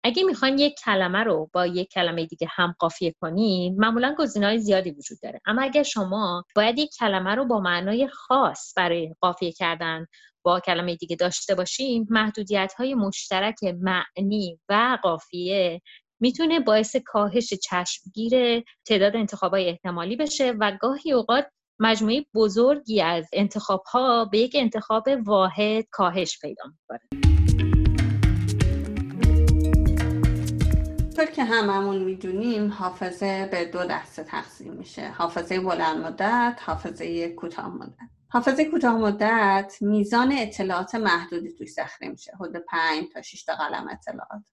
اگه 0.04 0.24
می‌خواین 0.24 0.60
یک 0.60 0.76
کلمه 0.86 1.24
رو 1.24 1.50
با 1.54 1.66
یک 1.68 1.90
کلمه 1.90 2.26
دیگه 2.26 2.48
هم 2.50 2.76
قافیه 2.80 3.16
کنین 3.22 3.76
معمولا 3.80 4.16
های 4.36 4.60
زیادی 4.60 4.92
وجود 4.92 5.18
داره. 5.24 5.42
اما 5.46 5.62
اگر 5.62 5.84
شما 5.84 6.44
باید 6.56 6.80
یک 6.80 6.90
کلمه 7.00 7.36
رو 7.36 7.46
با 7.46 7.60
معنای 7.60 8.08
خاص 8.08 8.74
برای 8.78 9.16
قافیه 9.22 9.52
کردن 9.52 10.06
با 10.44 10.60
کلمه 10.60 10.96
دیگه 10.96 11.16
داشته 11.16 11.56
باشیم 11.56 12.08
محدودیت 12.10 12.74
های 12.78 12.96
مشترک 12.96 13.56
معنی 13.64 14.60
و 14.70 14.98
قافیه 15.04 15.82
می‌تونه 16.22 16.60
باعث 16.60 16.96
کاهش 17.06 17.54
چشمگیر 17.54 18.64
تعداد 18.86 19.16
انتخابای 19.16 19.70
احتمالی 19.70 20.16
بشه 20.16 20.54
و 20.60 20.78
گاهی 20.82 21.12
اوقات 21.12 21.46
مجموعه 21.80 22.26
بزرگی 22.34 23.02
از 23.02 23.30
انتخاب 23.34 23.84
ها 23.84 24.26
به 24.26 24.40
یک 24.40 24.56
انتخاب 24.56 25.08
واحد 25.26 25.86
کاهش 25.92 26.40
پیدا 26.42 26.64
می‌کنه. 26.66 27.00
طور 31.16 31.26
که 31.26 31.44
هممون 31.44 32.04
می‌دونیم 32.04 32.72
حافظه 32.72 33.50
به 33.52 33.66
دو 33.66 33.86
دسته 33.86 34.24
تقسیم 34.24 34.74
میشه. 34.74 35.10
حافظه 35.10 35.60
بلند 35.60 36.06
مدت 36.06 36.60
حافظه 36.66 37.30
کوتاه 37.30 37.68
مدت. 37.68 38.10
حافظه 38.30 38.66
کوتاه 38.66 38.98
مدت 38.98 39.78
میزان 39.82 40.32
اطلاعات 40.32 40.96
محدودی 40.96 41.54
توش 41.54 41.70
ذخیره 41.70 42.12
میشه. 42.12 42.32
حدود 42.36 42.58
5 42.58 43.04
تا 43.14 43.22
6 43.22 43.44
تا 43.44 43.56
قلم 43.56 43.88
اطلاعات. 43.92 44.44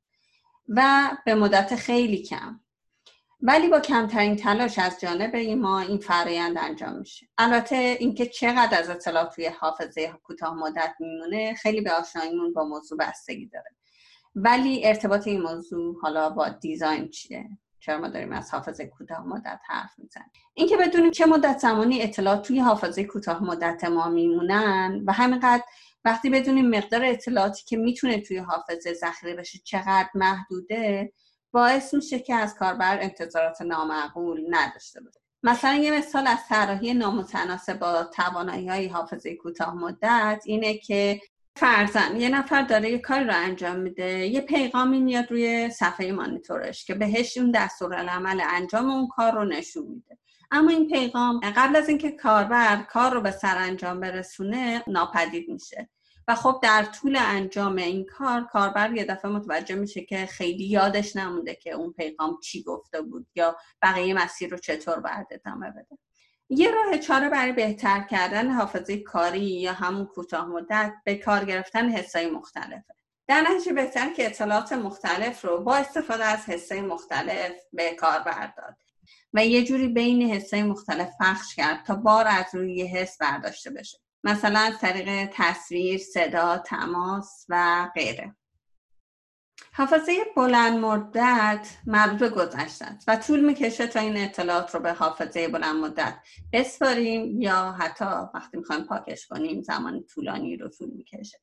و 0.69 1.11
به 1.25 1.35
مدت 1.35 1.75
خیلی 1.75 2.23
کم. 2.23 2.61
ولی 3.41 3.69
با 3.69 3.81
کمترین 3.81 4.37
تلاش 4.37 4.79
از 4.79 5.01
جانب 5.01 5.37
ما 5.37 5.81
این 5.81 5.99
فرایند 5.99 6.59
انجام 6.59 6.99
میشه. 6.99 7.27
البته 7.39 7.77
اینکه 7.77 8.27
چقدر 8.27 8.79
از 8.79 8.91
اطلاعات 8.91 9.35
توی 9.35 9.47
حافظه 9.47 10.13
کوتاه 10.25 10.55
مدت 10.55 10.95
میمونه 11.01 11.55
خیلی 11.55 11.81
به 11.81 11.93
آشناییمون 11.93 12.53
با 12.53 12.65
موضوع 12.65 12.99
بستگی 12.99 13.47
داره. 13.47 13.71
ولی 14.35 14.87
ارتباط 14.87 15.27
این 15.27 15.43
موضوع 15.43 16.01
حالا 16.03 16.31
با 16.31 16.49
دیزاین 16.49 17.09
چیه؟ 17.09 17.49
چرا 17.81 17.99
ما 17.99 18.09
داریم 18.09 18.33
از 18.33 18.55
حافظه 18.55 18.87
کوتاه 18.87 19.27
مدت 19.27 19.61
حرف 19.69 19.99
می‌زنیم؟ 19.99 20.31
اینکه 20.55 20.77
بدونیم 20.77 21.11
چه 21.11 21.27
مدت 21.27 21.59
زمانی 21.59 22.03
اطلاعات 22.03 22.43
توی 22.43 22.61
حافظه 22.61 23.05
کوتاه 23.05 23.45
مدت 23.45 23.85
ما 23.85 24.09
میمونن 24.09 25.03
و 25.07 25.13
همینقدر 25.13 25.63
وقتی 26.07 26.31
بدونیم 26.31 26.71
مقدار 26.71 27.05
اطلاعاتی 27.05 27.65
که 27.65 27.77
می‌تونه 27.77 28.21
توی 28.21 28.39
حافظه 28.39 28.95
ذخیره 28.95 29.35
بشه 29.35 29.59
چقدر 29.65 30.09
محدوده 30.15 31.13
باعث 31.53 31.95
میشه 31.95 32.19
که 32.19 32.35
از 32.35 32.55
کاربر 32.55 32.99
انتظارات 33.01 33.63
نامعقول 33.63 34.47
نداشته 34.51 35.01
باشه. 35.01 35.21
مثلا 35.43 35.75
یه 35.75 35.99
مثال 35.99 36.27
از 36.27 36.39
طراحی 36.49 36.95
نامتناسب 36.95 37.79
با 37.79 38.05
توانایی 38.05 38.69
های 38.69 38.87
حافظه 38.87 39.35
کوتاه 39.35 39.75
مدت 39.75 40.43
اینه 40.47 40.79
که 40.79 41.21
فرزن 41.57 42.21
یه 42.21 42.29
نفر 42.29 42.63
داره 42.63 42.91
یه 42.91 42.99
کاری 42.99 43.25
رو 43.25 43.35
انجام 43.35 43.77
میده 43.77 44.27
یه 44.27 44.41
پیغامی 44.41 45.01
میاد 45.01 45.31
روی 45.31 45.71
صفحه 45.71 46.13
مانیتورش 46.13 46.85
که 46.85 46.95
بهش 46.95 47.37
اون 47.37 47.51
دستورالعمل 47.51 48.43
انجام 48.51 48.91
اون 48.91 49.09
کار 49.09 49.33
رو 49.33 49.45
نشون 49.45 49.87
میده. 49.87 50.19
اما 50.51 50.71
این 50.71 50.89
پیغام 50.89 51.41
قبل 51.57 51.77
از 51.77 51.89
اینکه 51.89 52.11
کاربر 52.11 52.83
کار 52.83 53.15
رو 53.15 53.21
به 53.21 53.31
سرانجام 53.31 54.01
برسونه 54.01 54.85
ناپدید 54.87 55.49
میشه. 55.49 55.89
و 56.29 56.35
خب 56.35 56.61
در 56.63 56.85
طول 56.85 57.17
انجام 57.17 57.77
این 57.77 58.05
کار 58.05 58.45
کاربر 58.45 58.93
یه 58.93 59.05
دفعه 59.05 59.31
متوجه 59.31 59.75
میشه 59.75 60.01
که 60.01 60.27
خیلی 60.27 60.65
یادش 60.65 61.17
نمونده 61.17 61.55
که 61.55 61.73
اون 61.73 61.93
پیغام 61.93 62.39
چی 62.41 62.63
گفته 62.63 63.03
بود 63.03 63.27
یا 63.35 63.57
بقیه 63.83 64.15
مسیر 64.15 64.51
رو 64.51 64.59
چطور 64.59 65.01
باید 65.01 65.27
ادامه 65.31 65.71
بده. 65.71 65.99
یه 66.49 66.71
راه 66.71 66.99
چاره 66.99 67.29
برای 67.29 67.53
بهتر 67.53 68.01
کردن 68.01 68.51
حافظه 68.51 68.99
کاری 68.99 69.61
یا 69.61 69.73
همون 69.73 70.07
کوتاه 70.07 70.47
مدت 70.47 70.93
به 71.05 71.15
کار 71.15 71.45
گرفتن 71.45 71.89
حسای 71.89 72.31
مختلفه. 72.31 72.95
در 73.29 73.41
نتیجه 73.41 73.73
بهتر 73.73 74.13
که 74.13 74.27
اطلاعات 74.27 74.73
مختلف 74.73 75.45
رو 75.45 75.61
با 75.61 75.77
استفاده 75.77 76.25
از 76.25 76.49
حسای 76.49 76.81
مختلف 76.81 77.53
به 77.73 77.95
کار 77.95 78.19
برداد 78.19 78.77
و 79.33 79.47
یه 79.47 79.65
جوری 79.65 79.89
بین 79.89 80.23
حسای 80.23 80.63
مختلف 80.63 81.11
پخش 81.21 81.55
کرد 81.55 81.85
تا 81.85 81.95
بار 81.95 82.27
از 82.29 82.55
روی 82.55 82.75
یه 82.75 82.87
حس 82.87 83.19
برداشته 83.19 83.71
بشه. 83.71 83.99
مثلا 84.25 84.59
از 84.59 84.79
طریق 84.79 85.31
تصویر، 85.33 85.99
صدا، 85.99 86.59
تماس 86.59 87.47
و 87.49 87.87
غیره. 87.95 88.37
حافظه 89.73 90.13
بلند 90.37 90.79
مدت 90.79 91.69
مربوط 91.87 92.19
به 92.19 92.29
گذشته 92.29 92.99
و 93.09 93.17
طول 93.17 93.41
می‌کشه 93.41 93.87
تا 93.87 94.01
این 94.01 94.17
اطلاعات 94.17 94.75
رو 94.75 94.81
به 94.81 94.93
حافظه 94.93 95.49
بلند 95.49 95.77
مدت 95.77 96.15
بسپاریم 96.53 97.41
یا 97.43 97.73
حتی 97.73 98.05
وقتی 98.35 98.57
می‌خوایم 98.57 98.85
پاکش 98.85 99.27
کنیم 99.27 99.63
زمان 99.63 100.05
طولانی 100.15 100.57
رو 100.57 100.69
طول 100.69 100.91
می‌کشه. 100.91 101.39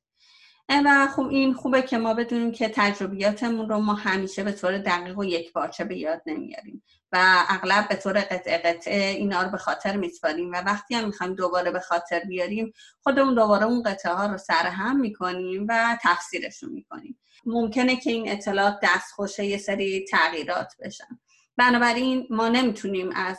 و 0.68 1.08
خب 1.16 1.26
این 1.26 1.54
خوبه 1.54 1.82
که 1.82 1.98
ما 1.98 2.14
بدونیم 2.14 2.52
که 2.52 2.68
تجربیاتمون 2.74 3.68
رو 3.68 3.78
ما 3.78 3.94
همیشه 3.94 4.44
به 4.44 4.52
طور 4.52 4.78
دقیق 4.78 5.18
و 5.18 5.24
یک 5.24 5.52
بارچه 5.52 5.84
به 5.84 5.96
یاد 5.96 6.22
نمیاریم. 6.26 6.82
و 7.14 7.44
اغلب 7.48 7.88
به 7.88 7.96
طور 7.96 8.20
قطعه 8.20 8.58
قطعه 8.58 9.10
اینا 9.10 9.42
رو 9.42 9.50
به 9.50 9.58
خاطر 9.58 9.96
میسپاریم 9.96 10.52
و 10.52 10.56
وقتی 10.56 10.94
هم 10.94 11.06
می‌خوایم 11.06 11.34
دوباره 11.34 11.70
به 11.70 11.80
خاطر 11.80 12.20
بیاریم 12.20 12.72
خودمون 13.02 13.34
دوباره 13.34 13.64
اون 13.64 13.82
قطعه 13.82 14.12
ها 14.12 14.26
رو 14.26 14.38
سرهم 14.38 15.00
می‌کنیم 15.00 15.66
و 15.68 15.98
تفسیرشون 16.02 16.70
می‌کنیم. 16.72 17.18
ممکنه 17.46 17.96
که 17.96 18.10
این 18.10 18.30
اطلاعات 18.30 18.78
دستخوشه 18.82 19.44
یه 19.44 19.58
سری 19.58 20.04
تغییرات 20.10 20.72
بشن. 20.84 21.18
بنابراین 21.56 22.26
ما 22.30 22.48
نمی‌تونیم 22.48 23.10
از 23.14 23.38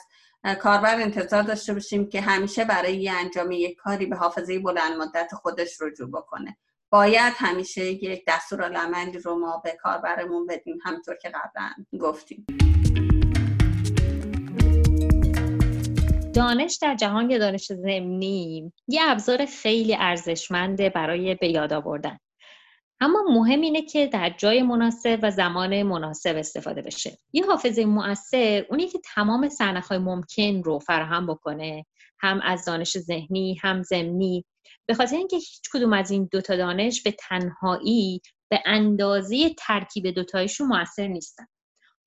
کاربر 0.62 1.02
انتظار 1.02 1.44
داشته 1.44 1.74
باشیم 1.74 2.10
که 2.10 2.22
همیشه 2.22 2.66
برای 2.66 3.10
انجام 3.10 3.52
یک 3.52 3.76
کاری 3.76 4.06
به 4.06 4.16
حافظه 4.16 4.60
بلند 4.60 4.98
مدت 4.98 5.36
خودش 5.36 5.82
رجوع 5.82 6.10
بکنه. 6.10 6.58
باید 6.90 7.34
همیشه 7.38 7.86
یک 7.86 8.24
دستورالعملی 8.28 9.20
رو 9.20 9.40
ما 9.40 9.62
به 9.64 9.78
کاربرمون 9.82 10.48
بدیم 10.48 10.78
همطور 10.86 11.16
که 11.16 11.30
قبلا 11.30 11.70
گفتیم. 12.00 12.46
دانش 16.36 16.78
در 16.82 16.96
جهان 16.96 17.30
یا 17.30 17.38
دانش 17.38 17.66
زمینی 17.66 18.74
یه 18.88 19.02
ابزار 19.04 19.46
خیلی 19.46 19.96
ارزشمنده 19.96 20.90
برای 20.90 21.36
به 21.36 21.48
یاد 21.48 21.74
آوردن. 21.74 22.18
اما 23.02 23.24
مهم 23.30 23.62
اینه 23.62 23.82
که 23.82 24.08
در 24.08 24.30
جای 24.30 24.62
مناسب 24.62 25.20
و 25.24 25.32
زمان 25.32 25.84
مناسب 25.84 26.36
استفاده 26.38 26.82
بشه. 26.82 27.18
یه 27.34 27.46
حافظه 27.46 27.86
مؤثر 27.86 28.66
اونی 28.70 28.88
که 28.88 29.00
تمام 29.16 29.50
های 29.90 29.98
ممکن 29.98 30.64
رو 30.64 30.80
فراهم 30.80 31.28
بکنه. 31.28 31.86
هم 32.20 32.42
از 32.44 32.66
دانش 32.66 32.98
ذهنی 32.98 33.58
هم 33.62 33.84
زمینی 33.84 34.46
به 34.86 34.94
خاطر 34.94 35.16
اینکه 35.16 35.36
هیچ 35.36 35.70
کدوم 35.74 35.94
از 35.94 36.12
این 36.12 36.30
دوتا 36.32 36.56
دانش 36.56 37.04
به 37.04 37.12
تنهایی 37.12 38.22
به 38.50 38.64
اندازه 38.66 39.50
ترکیب 39.58 40.08
دوتایشون 40.08 40.68
موثر 40.68 41.08
نیستن. 41.08 41.46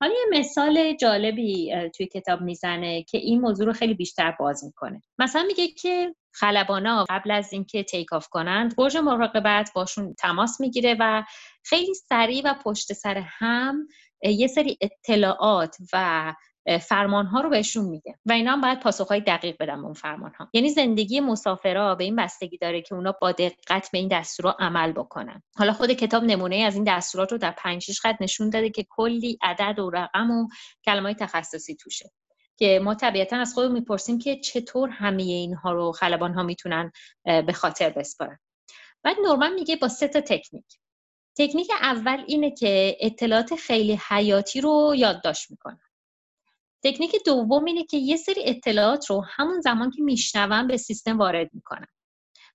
حالا 0.01 0.13
یه 0.13 0.39
مثال 0.39 0.95
جالبی 0.95 1.73
توی 1.97 2.07
کتاب 2.07 2.41
می‌زنه 2.41 3.03
که 3.03 3.17
این 3.17 3.41
موضوع 3.41 3.65
رو 3.65 3.73
خیلی 3.73 3.93
بیشتر 3.93 4.31
باز 4.31 4.63
می‌کنه. 4.63 5.01
مثلا 5.19 5.43
میگه 5.43 5.67
که 5.67 6.15
خلبانا 6.31 7.05
قبل 7.09 7.31
از 7.31 7.53
اینکه 7.53 7.83
تیک 7.83 8.13
آف 8.13 8.27
کنند 8.27 8.75
برج 8.75 8.97
مراقبت 8.97 9.71
باشون 9.75 10.13
تماس 10.13 10.61
می‌گیره 10.61 10.95
و 10.99 11.23
خیلی 11.63 11.93
سریع 11.93 12.41
و 12.45 12.53
پشت 12.53 12.93
سر 12.93 13.23
هم 13.25 13.87
یه 14.23 14.47
سری 14.47 14.77
اطلاعات 14.81 15.75
و 15.93 16.33
فرمان 16.81 17.25
ها 17.25 17.41
رو 17.41 17.49
بهشون 17.49 17.85
میده. 17.85 18.19
و 18.25 18.31
اینا 18.31 18.51
هم 18.51 18.61
باید 18.61 18.79
پاسخهای 18.79 19.21
دقیق 19.21 19.55
بدن 19.59 19.75
به 19.75 19.85
اون 19.85 19.93
فرمان 19.93 20.33
ها 20.33 20.49
یعنی 20.53 20.69
زندگی 20.69 21.19
مسافرا 21.19 21.95
به 21.95 22.03
این 22.03 22.15
بستگی 22.15 22.57
داره 22.57 22.81
که 22.81 22.95
اونا 22.95 23.11
با 23.21 23.31
دقت 23.31 23.89
به 23.91 23.97
این 23.97 24.07
دستورا 24.07 24.55
عمل 24.59 24.91
بکنن. 24.91 25.43
حالا 25.57 25.73
خود 25.73 25.91
کتاب 25.91 26.23
نمونه 26.23 26.55
از 26.55 26.75
این 26.75 26.83
دستورات 26.83 27.31
رو 27.31 27.37
در 27.37 27.51
5 27.51 27.99
خط 27.99 28.15
نشون 28.21 28.49
داده 28.49 28.69
که 28.69 28.85
کلی 28.89 29.37
عدد 29.41 29.79
و 29.79 29.89
رقم 29.89 30.31
و 30.31 30.47
کلمات 30.85 31.17
تخصصی 31.17 31.75
توشه. 31.75 32.11
که 32.57 32.79
ما 32.83 32.95
طبیعتا 32.95 33.37
از 33.37 33.53
خودمون 33.53 33.73
می‌پرسیم 33.73 34.19
که 34.19 34.39
چطور 34.39 34.89
همه 34.89 35.23
اینها 35.23 35.71
رو 35.71 35.91
خلبان 35.91 36.33
ها 36.33 36.43
می‌تونن 36.43 36.91
به 37.25 37.53
خاطر 37.53 37.89
بسپارن. 37.89 38.39
بعد 39.03 39.15
نورمن 39.23 39.53
میگه 39.53 39.75
با 39.75 39.87
سه 39.87 40.07
تا 40.07 40.21
تکنیک. 40.21 40.65
تکنیک 41.37 41.71
اول 41.81 42.23
اینه 42.27 42.51
که 42.51 42.97
اطلاعات 42.99 43.55
خیلی 43.55 43.99
حیاتی 44.09 44.61
رو 44.61 44.93
یادداشت 44.97 45.51
می‌کنن 45.51 45.88
تکنیک 46.83 47.15
دوم 47.25 47.65
اینه 47.65 47.83
که 47.83 47.97
یه 47.97 48.17
سری 48.17 48.43
اطلاعات 48.45 49.09
رو 49.09 49.25
همون 49.27 49.61
زمان 49.61 49.91
که 49.91 50.01
میشنون 50.01 50.67
به 50.67 50.77
سیستم 50.77 51.17
وارد 51.17 51.49
می‌کنن. 51.53 51.87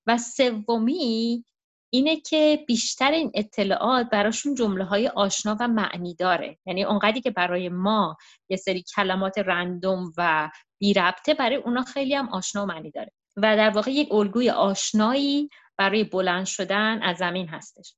و 0.07 0.19
سومی 0.19 1.45
اینه 1.91 2.21
که 2.21 2.65
بیشتر 2.67 3.11
این 3.11 3.31
اطلاعات 3.35 4.11
براشون 4.11 4.55
جمله 4.55 4.85
های 4.85 5.09
آشنا 5.09 5.57
و 5.61 5.69
معنی 5.69 6.15
داره. 6.15 6.59
یعنی 6.67 6.85
اونقدری 6.85 7.21
که 7.21 7.31
برای 7.31 7.69
ما 7.69 8.17
یه 8.49 8.57
سری 8.57 8.85
کلمات 8.97 9.39
رندوم 9.39 10.13
و 10.17 10.51
بی 10.79 10.95
ربطه 10.95 11.35
برای 11.35 11.57
اونا 11.57 11.83
خیلی 11.83 12.15
هم 12.15 12.29
آشنا 12.29 12.63
و 12.63 12.67
معنی 12.67 12.91
داره. 12.91 13.13
و 13.37 13.57
در 13.57 13.71
واقع 13.71 13.91
یک 13.91 14.13
الگوی 14.13 14.51
آشنایی 14.51 15.49
برای 15.79 16.05
بلند 16.05 16.47
شدن 16.47 17.03
از 17.03 17.17
زمین 17.17 17.49
هستش. 17.49 17.95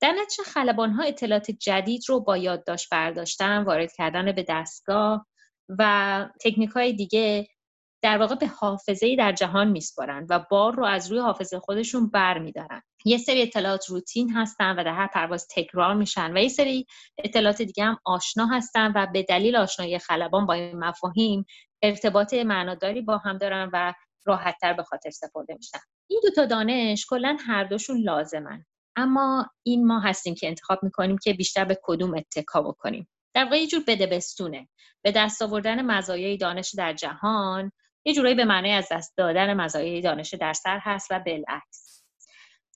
در 0.00 0.12
نتیجه 0.12 0.42
خلبان 0.42 0.90
ها 0.90 1.02
اطلاعات 1.02 1.50
جدید 1.50 2.02
رو 2.08 2.20
با 2.20 2.36
یادداشت 2.36 2.90
برداشتن 2.90 3.62
وارد 3.62 3.92
کردن 3.92 4.32
به 4.32 4.44
دستگاه 4.48 5.26
و 5.68 6.28
تکنیک 6.40 6.70
های 6.70 6.92
دیگه 6.92 7.48
در 8.02 8.18
واقع 8.18 8.34
به 8.34 8.46
حافظه 8.46 9.16
در 9.16 9.32
جهان 9.32 9.68
میسپارن 9.68 10.26
و 10.30 10.44
بار 10.50 10.74
رو 10.74 10.84
از 10.84 11.10
روی 11.10 11.20
حافظه 11.20 11.58
خودشون 11.58 12.10
بر 12.10 12.38
میدارن. 12.38 12.82
یه 13.04 13.18
سری 13.18 13.42
اطلاعات 13.42 13.86
روتین 13.86 14.30
هستن 14.32 14.78
و 14.78 14.84
در 14.84 14.94
هر 14.94 15.06
پرواز 15.06 15.46
تکرار 15.56 15.94
میشن 15.94 16.36
و 16.36 16.42
یه 16.42 16.48
سری 16.48 16.86
اطلاعات 17.18 17.62
دیگه 17.62 17.84
هم 17.84 17.98
آشنا 18.04 18.46
هستن 18.46 18.92
و 18.94 19.06
به 19.12 19.22
دلیل 19.22 19.56
آشنایی 19.56 19.98
خلبان 19.98 20.46
با 20.46 20.54
این 20.54 20.78
مفاهیم 20.78 21.44
ارتباط 21.82 22.34
معناداری 22.34 23.00
با 23.00 23.18
هم 23.18 23.38
دارن 23.38 23.70
و 23.72 23.94
راحتتر 24.24 24.72
به 24.72 24.82
خاطر 24.82 25.10
سپرده 25.10 25.54
میشن. 25.54 25.78
این 26.10 26.20
دو 26.22 26.30
تا 26.30 26.46
دانش 26.46 27.06
کلا 27.08 27.36
هر 27.46 27.64
دوشون 27.64 28.00
لازمن. 28.00 28.64
اما 28.96 29.46
این 29.62 29.86
ما 29.86 30.00
هستیم 30.00 30.34
که 30.34 30.48
انتخاب 30.48 30.78
می‌کنیم 30.82 31.18
که 31.18 31.32
بیشتر 31.32 31.64
به 31.64 31.78
کدوم 31.82 32.14
اتکا 32.14 32.62
بکنیم. 32.62 33.08
در 33.36 33.44
واقع 33.44 33.56
یه 33.56 33.66
جور 33.66 33.84
بده 33.86 34.06
بستونه 34.06 34.68
به 35.02 35.12
دست 35.12 35.42
آوردن 35.42 35.82
مزایای 35.82 36.36
دانش 36.36 36.74
در 36.74 36.92
جهان 36.92 37.72
یه 38.04 38.14
جورایی 38.14 38.34
به 38.34 38.44
معنی 38.44 38.70
از 38.70 38.88
دست 38.90 39.16
دادن 39.16 39.54
مزایای 39.54 40.00
دانش 40.00 40.34
در 40.34 40.52
سر 40.52 40.78
هست 40.82 41.06
و 41.10 41.18
بالعکس. 41.18 42.04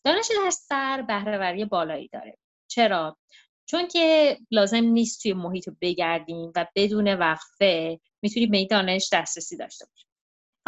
دانش 0.05 0.29
در 0.44 0.51
سر 0.51 1.03
بهرهوری 1.03 1.64
بالایی 1.64 2.09
داره. 2.09 2.38
چرا؟ 2.70 3.16
چون 3.66 3.88
که 3.88 4.38
لازم 4.51 4.85
نیست 4.85 5.23
توی 5.23 5.33
محیط 5.33 5.68
بگردیم 5.81 6.53
و 6.57 6.66
بدون 6.75 7.14
وقفه 7.14 8.01
می‌تونیم 8.23 8.51
به 8.51 8.64
دانش 8.64 9.09
دسترسی 9.12 9.57
داشته 9.57 9.87
باشیم. 9.87 10.10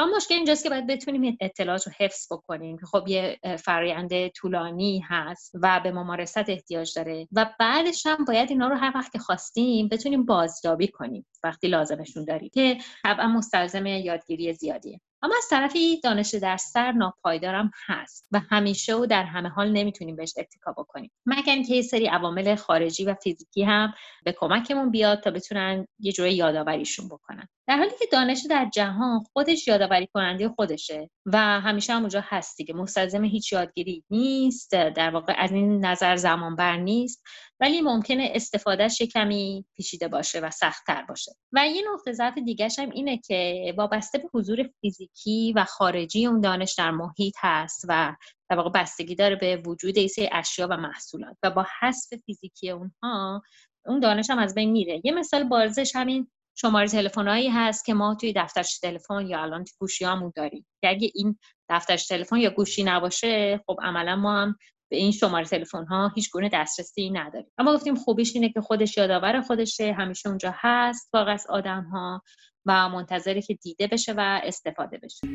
اما 0.03 0.17
مشکل 0.17 0.35
اینجاست 0.35 0.63
که 0.63 0.71
باید 0.71 0.87
بتونیم 0.87 1.37
اطلاعات 1.41 1.87
رو 1.87 1.93
حفظ 1.99 2.33
بکنیم 2.33 2.79
که 2.79 2.87
خب 2.87 3.09
یه 3.09 3.39
فرایند 3.59 4.29
طولانی 4.29 5.03
هست 5.09 5.53
و 5.63 5.81
به 5.85 5.93
ممارست 5.93 6.49
احتیاج 6.49 6.93
داره 6.97 7.29
و 7.33 7.47
بعدش 7.61 8.07
هم 8.07 8.25
باید 8.25 8.51
اینا 8.51 8.69
رو 8.69 8.77
هر 8.77 8.93
وقت 8.95 9.13
که 9.13 9.19
خواستیم 9.19 9.89
بتونیم 9.89 10.27
بازیابی 10.27 10.89
کنیم 10.89 11.27
وقتی 11.45 11.69
لازمشون 11.69 12.25
داریم 12.25 12.51
که 12.55 12.79
طبعا 13.03 13.27
مستلزم 13.27 13.87
یادگیری 13.87 14.53
زیادیه. 14.53 15.01
اما 15.23 15.35
از 15.39 15.49
طرفی 15.51 16.01
دانش 16.01 16.35
در 16.35 16.57
سر 16.57 16.93
ناپایدارم 16.93 17.71
هست 17.87 18.27
و 18.33 18.41
همیشه 18.51 18.95
و 18.95 19.07
در 19.07 19.23
همه 19.25 19.49
حال 19.49 19.73
نمی‌تونیم 19.73 20.17
بهش 20.17 20.35
اتکا 20.39 20.73
بکنیم. 20.73 21.11
مگر 21.27 21.53
اینکه 21.53 21.75
یه 21.75 21.83
سری 21.83 22.07
عوامل 22.07 22.55
خارجی 22.55 23.05
و 23.05 23.15
فیزیکی 23.15 23.63
هم 23.63 23.95
به 24.25 24.33
کمکمون 24.39 24.91
بیاد 24.91 25.21
تا 25.21 25.31
بتونن 25.31 25.87
یه 25.99 26.13
جوری 26.13 26.35
یادآوریشون 26.35 27.09
بکنن. 27.09 27.49
در 27.69 27.77
حالی 27.77 27.91
که 27.99 28.07
دانش 28.13 28.47
در 28.51 28.71
جهان 28.75 29.25
خودش 29.33 29.69
یادآوری 29.69 30.09
کننده 30.15 30.49
خودشه 30.49 31.11
و 31.27 31.39
همیشه 31.39 31.93
هم 31.93 32.01
اونجا 32.01 32.23
هست 32.25 32.57
دیگه. 32.57 32.75
مستلزم 32.75 33.25
هیچ 33.25 33.53
یادگیری 33.53 34.05
نیست 34.11 34.73
در 34.73 35.11
واقع 35.11 35.35
از 35.39 35.53
این 35.53 35.85
نظر 35.85 36.17
زمان 36.17 36.57
بر 36.57 36.77
نیست 36.77 37.23
ولی 37.61 37.81
ممکنه 37.81 38.33
استفادهش 38.35 39.03
کمی 39.03 39.65
پیچیده 39.77 40.09
باشه 40.09 40.41
و 40.41 40.51
سختتر 40.51 41.03
باشه. 41.03 41.33
و 41.53 41.67
یه 41.67 41.83
نقطه 41.93 42.13
ضعف 42.13 42.39
دیگه 42.39 42.69
هم 42.79 42.91
اینه 42.91 43.19
که 43.19 43.75
وابسته 43.77 44.19
به 44.19 44.29
حضور 44.35 44.71
فیزیکی 45.13 45.53
و 45.57 45.65
خارجی 45.65 46.27
اون 46.27 46.41
دانش 46.41 46.75
در 46.79 46.91
محیط 46.91 47.35
هست 47.39 47.85
و 47.89 48.17
در 48.51 48.57
واقع 48.57 48.71
بستگی 48.71 49.15
داره 49.15 49.37
به 49.37 49.63
وجود 49.67 49.99
ایسه 49.99 50.29
اشیا 50.33 50.69
و 50.71 50.77
محصولات 50.77 51.37
و 51.43 51.51
با 51.51 51.67
حذف 51.81 52.15
فیزیکی 52.27 52.71
اونها 52.71 53.43
اون 53.87 54.01
دانش 54.01 54.31
هم 54.31 54.39
از 54.39 54.55
بین 54.55 54.71
میره. 54.71 55.01
یه 55.05 55.13
مثال 55.13 55.45
بارزش 55.45 55.97
همین 55.97 56.31
شماره 56.55 56.89
تلفنایی 56.89 57.49
هست 57.49 57.85
که 57.85 57.95
ما 57.95 58.15
توی 58.15 58.33
دفترچه 58.37 58.79
تلفن 58.83 59.27
یا 59.27 59.43
الان 59.43 59.65
توی 59.65 59.75
گوشیامون 59.79 60.33
داریم. 60.37 60.67
که 60.83 60.89
اگه 60.89 61.11
این 61.15 61.39
دفترچه 61.69 62.17
تلفن 62.17 62.37
یا 62.37 62.51
گوشی 62.51 62.85
نباشه 62.85 63.61
خب 63.67 63.77
عملا 63.83 64.17
ما 64.17 64.43
هم 64.43 64.57
به 64.91 64.97
این 64.97 65.13
شماره 65.13 65.45
تلفن 65.45 65.85
ها 65.85 66.13
هیچ 66.15 66.31
گونه 66.31 66.51
دسترسی 66.53 67.11
نداریم. 67.11 67.51
اما 67.59 67.75
گفتیم 67.75 67.95
خوبیش 67.95 68.35
اینه 68.35 68.49
که 68.49 68.61
خودش 68.61 68.97
یادآور 68.97 69.41
خودشه 69.41 69.93
همیشه 69.93 70.29
اونجا 70.29 70.55
هست 70.57 71.11
واقعا 71.15 71.37
آدم 71.49 71.85
ها 71.85 72.23
و 72.67 72.89
منتظره 72.89 73.43
که 73.43 73.55
دیده 73.55 73.87
بشه 73.87 74.13
و 74.13 74.41
استفاده 74.45 74.99
بشه. 74.99 75.29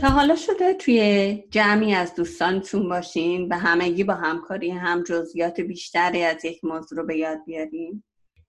تا 0.00 0.08
حالا 0.08 0.36
شده 0.36 0.74
توی 0.74 1.44
جمعی 1.50 1.94
از 1.94 2.14
دوستانتون 2.14 2.88
باشین 2.88 3.48
و 3.48 3.58
همگی 3.58 4.04
با 4.04 4.14
همکاری 4.14 4.70
هم 4.70 5.02
جزئیات 5.02 5.60
بیشتری 5.60 6.22
از 6.24 6.44
یک 6.44 6.64
موضوع 6.64 6.98
رو 6.98 7.06
به 7.06 7.16
یاد 7.16 7.38
بیاریم 7.46 8.04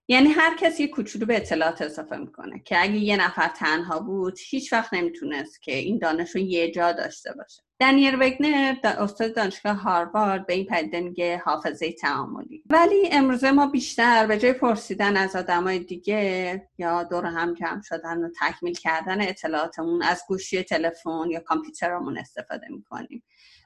یعنی 0.08 0.30
هر 0.30 0.58
کسی 0.58 0.88
کوچولو 0.88 1.26
به 1.26 1.36
اطلاعات 1.36 1.82
اضافه 1.82 2.18
می‌کنه 2.18 2.60
که 2.66 2.82
اگه 2.82 2.96
یه 2.96 3.26
نفر 3.26 3.48
تنها 3.48 4.00
بود 4.00 4.40
هیچ 4.50 4.74
وقت 4.74 4.94
نمی‌تونست 4.94 5.62
که 5.62 5.76
این 5.76 5.98
دانش 5.98 6.36
رو 6.36 6.42
یه 6.42 6.72
جا 6.72 6.92
داشته 6.92 7.34
باشه. 7.34 7.64
دنیل 7.82 8.16
وگنر 8.20 8.76
استاد 8.84 9.36
دانشگاه 9.36 9.76
هاروارد 9.76 10.46
به 10.46 10.54
این 10.54 10.66
پدیده 10.66 11.02
میگه 11.02 11.42
حافظه 11.46 11.92
تعاملی. 11.92 12.64
ولی 12.70 13.10
امروزه 13.12 13.52
ما 13.52 13.68
بیشتر 13.68 14.28
به 14.28 14.38
جای 14.38 14.54
پرسیدن 14.54 15.18
از 15.18 15.36
آدمای 15.36 15.80
دیگه 15.80 16.68
یا 16.78 17.04
دور 17.04 17.26
هم 17.26 17.54
جمع 17.54 17.82
شدن 17.82 18.24
و 18.24 18.30
تکمیل 18.42 18.74
کردن 18.74 19.22
اطلاعاتمون 19.22 20.04
از 20.04 20.24
گوشی 20.28 20.64
تلفن 20.64 21.30
یا 21.30 21.40
کامپیوترمون 21.40 22.18
استفاده 22.18 22.68
می‌کنیم. 22.70 23.24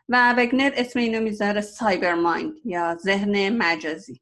و 0.09 0.33
وگنر 0.37 0.71
اسم 0.75 0.99
اینو 0.99 1.23
می‌ذاره 1.23 1.61
سایبر 1.61 2.13
مایند 2.13 2.53
یا 2.65 2.95
ذهن 2.95 3.57
مجازی. 3.57 4.21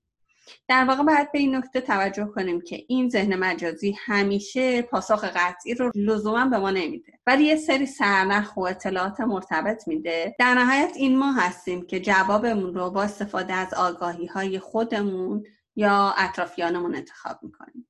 در 0.67 0.85
واقع 0.85 1.03
باید 1.03 1.31
به 1.31 1.39
این 1.39 1.55
نکته 1.55 1.81
توجه 1.81 2.25
کنیم 2.25 2.61
که 2.61 2.85
این 2.87 3.09
ذهن 3.09 3.35
مجازی 3.35 3.95
همیشه 4.05 4.81
پاسخ 4.81 5.23
قطعی 5.23 5.73
رو 5.73 5.91
لزوما 5.95 6.45
به 6.45 6.57
ما 6.57 6.71
نمیده. 6.71 7.19
ولی 7.27 7.43
یه 7.43 7.55
سری 7.55 7.85
سرنخ 7.85 8.57
و 8.57 8.61
اطلاعات 8.61 9.21
مرتبط 9.21 9.87
میده. 9.87 10.35
در 10.39 10.53
نهایت 10.53 10.91
این 10.95 11.17
ما 11.17 11.31
هستیم 11.31 11.85
که 11.85 11.99
جوابمون 11.99 12.73
رو 12.73 12.89
با 12.89 13.03
استفاده 13.03 13.53
از 13.53 13.73
آگاهی 13.73 14.25
های 14.25 14.59
خودمون 14.59 15.43
یا 15.75 16.13
اطرافیانمون 16.17 16.95
انتخاب 16.95 17.39
می‌کنیم. 17.41 17.87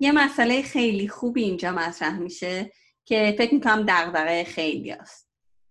یه 0.00 0.12
مسئله 0.12 0.62
خیلی 0.62 1.08
خوبی 1.08 1.42
اینجا 1.42 1.72
مطرح 1.72 2.18
میشه 2.18 2.72
که 3.04 3.34
فکر 3.38 3.54
می‌کنم 3.54 3.84
دغدغه 3.88 4.44
خیلی 4.44 4.92
است 4.92 5.25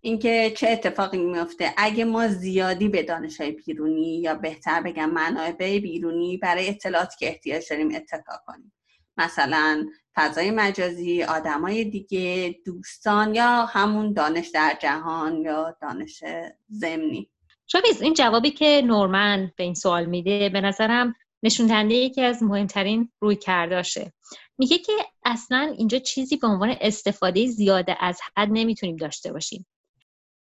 اینکه 0.06 0.52
چه 0.56 0.68
اتفاقی 0.68 1.18
میفته 1.18 1.74
اگه 1.76 2.04
ما 2.04 2.28
زیادی 2.28 2.88
به 2.88 3.02
دانش 3.02 3.40
های 3.40 3.50
بیرونی 3.50 4.20
یا 4.20 4.34
بهتر 4.34 4.82
بگم 4.82 5.10
منابع 5.10 5.78
بیرونی 5.78 6.36
برای 6.36 6.68
اطلاعاتی 6.68 7.16
که 7.18 7.28
احتیاج 7.28 7.64
داریم 7.70 7.94
اتکا 7.94 8.40
کنیم. 8.46 8.72
مثلا 9.16 9.86
فضای 10.14 10.50
مجازی 10.50 11.22
آدمای 11.22 11.84
دیگه 11.84 12.54
دوستان 12.64 13.34
یا 13.34 13.66
همون 13.66 14.12
دانش 14.12 14.48
در 14.48 14.78
جهان 14.82 15.36
یا 15.42 15.76
دانش 15.82 16.24
زمینی 16.68 17.30
شاید 17.66 17.84
این 18.00 18.14
جوابی 18.14 18.50
که 18.50 18.82
نورمن 18.84 19.52
به 19.56 19.64
این 19.64 19.74
سوال 19.74 20.04
میده 20.04 20.48
به 20.48 20.60
نظرم 20.60 21.14
نشون 21.42 21.66
دهنده 21.66 21.94
یکی 21.94 22.22
از 22.22 22.42
مهمترین 22.42 23.12
روی 23.20 23.36
کرداشه 23.36 24.12
میگه 24.58 24.78
که 24.78 24.92
اصلا 25.24 25.74
اینجا 25.78 25.98
چیزی 25.98 26.36
به 26.36 26.46
عنوان 26.46 26.76
استفاده 26.80 27.46
زیاده 27.46 27.96
از 28.00 28.20
حد 28.36 28.48
نمی‌تونیم 28.52 28.96
داشته 28.96 29.32
باشیم. 29.32 29.66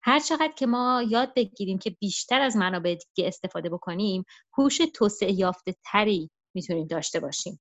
هر 0.03 0.19
چقدر 0.19 0.53
که 0.57 0.67
ما 0.67 1.05
یاد 1.09 1.35
بگیریم 1.35 1.79
که 1.79 1.91
بیشتر 1.91 2.41
از 2.41 2.57
منابع 2.57 2.95
دیگه 2.95 3.29
استفاده 3.29 3.71
بکنیم 3.71 4.25
هوش 4.59 4.79
توسعه 4.95 5.33
یافته 5.33 5.75
تری 5.93 6.31
می‌تونیم 6.55 6.87
داشته 6.87 7.21
باشیم. 7.21 7.61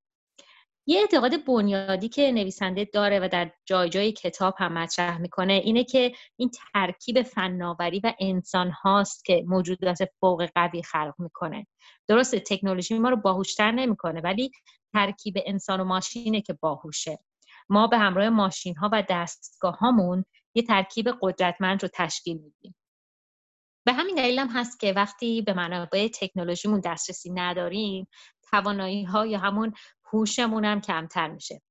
یه 0.88 1.00
اعتقاد 1.00 1.46
بنیادی 1.46 2.10
که 2.10 2.32
نویسنده 2.32 2.86
داره 2.94 3.20
و 3.20 3.30
در 3.32 3.52
جای 3.66 3.90
جای 3.90 4.12
کتاب 4.12 4.56
هم 4.58 4.74
مطرح 4.74 5.18
می‌کنه 5.18 5.54
اینه 5.54 5.84
که 5.84 6.12
این 6.38 6.52
ترکیب 6.74 7.22
فناوری 7.22 8.00
و 8.04 8.14
انسان 8.20 8.72
هاست 8.72 9.26
که 9.26 9.44
موجودات 9.48 9.98
فوق 10.20 10.50
قوی 10.56 10.84
خلق 10.84 11.14
می‌کنه. 11.20 11.68
درسته 12.08 12.40
تکنولوژی 12.40 13.00
ما 13.00 13.10
رو 13.10 13.16
باهوشتر 13.16 13.72
نمی‌کنه 13.72 14.22
ولی 14.22 14.52
ترکیب 14.94 15.34
انسان 15.46 15.80
و 15.80 15.84
ماشینه 15.84 16.42
که 16.42 16.54
باهوشه. 16.62 17.20
ما 17.70 17.88
به 17.88 17.98
همراه 17.98 18.30
ماشین 18.30 18.76
ها 18.76 18.90
و 18.94 19.04
دستگاه 19.10 19.78
هامون 19.78 20.26
یه 20.56 20.64
ترکیب 20.64 21.10
قدرتمند 21.22 21.84
رو 21.84 21.90
تشکیل 21.94 22.38
میدیم. 22.38 22.76
به 23.86 23.94
همین 23.94 24.16
دلیل 24.16 24.40
هم 24.40 24.48
هست 24.48 24.80
که 24.80 24.94
وقتی 24.94 25.42
به 25.42 25.54
منابع 25.54 26.08
تکنولوژیمون 26.08 26.80
دسترسی 26.80 27.30
نداریم 27.30 28.08
توانایی 28.52 29.04
ها 29.04 29.26
یا 29.26 29.40
همون 29.40 29.74
هوشمون 30.14 30.66
هم 30.66 30.82
کمتر 30.82 31.28
میشه. 31.28 31.62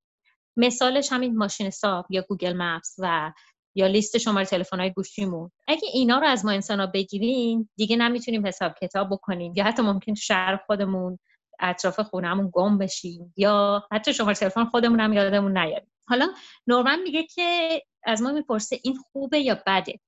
مثالش 0.57 1.13
همین 1.13 1.37
ماشین 1.37 1.67
حساب 1.67 2.07
یا 2.11 2.25
گوگل 2.29 2.53
مپس 2.57 2.95
و 2.99 3.33
یا 3.75 3.87
لیست 3.87 4.19
شماره 4.19 4.47
تلفن 4.47 4.81
های 4.81 4.93
گوشیمون. 4.93 5.51
اگه 5.69 5.89
اینا 5.93 6.19
رو 6.19 6.27
از 6.27 6.45
ما 6.45 6.51
انسان 6.51 6.81
ها 6.81 6.87
بگیریم 6.87 7.71
دیگه 7.77 7.97
نمی‌تونیم 7.97 8.47
حساب 8.47 8.75
کتاب 8.75 9.09
بکنیم. 9.11 9.53
یا 9.57 9.65
حتی 9.65 9.83
ممکن 9.83 10.15
تو 10.15 10.21
شهر 10.21 10.57
خودمون 10.67 11.19
اطراف 11.61 12.01
خونهمون 12.01 12.51
گم 12.53 12.79
بشیم. 12.79 13.35
یا 13.37 13.89
حتی 13.93 14.15
شماره 14.15 14.35
تلفن 14.35 14.65
خودمون 14.65 15.01
هم 15.01 15.13
یادمون 15.13 15.59
نیاریم 15.59 15.93
حالا 16.09 16.29
نورمن 16.67 17.03
میگه 17.03 17.23
که 17.23 17.83
از 18.09 18.23
ما 18.23 18.33
می‌پرسه 18.33 18.81
این 18.85 18.97
خوبه 18.97 19.39
یا 19.39 19.63
بده. 19.67 20.01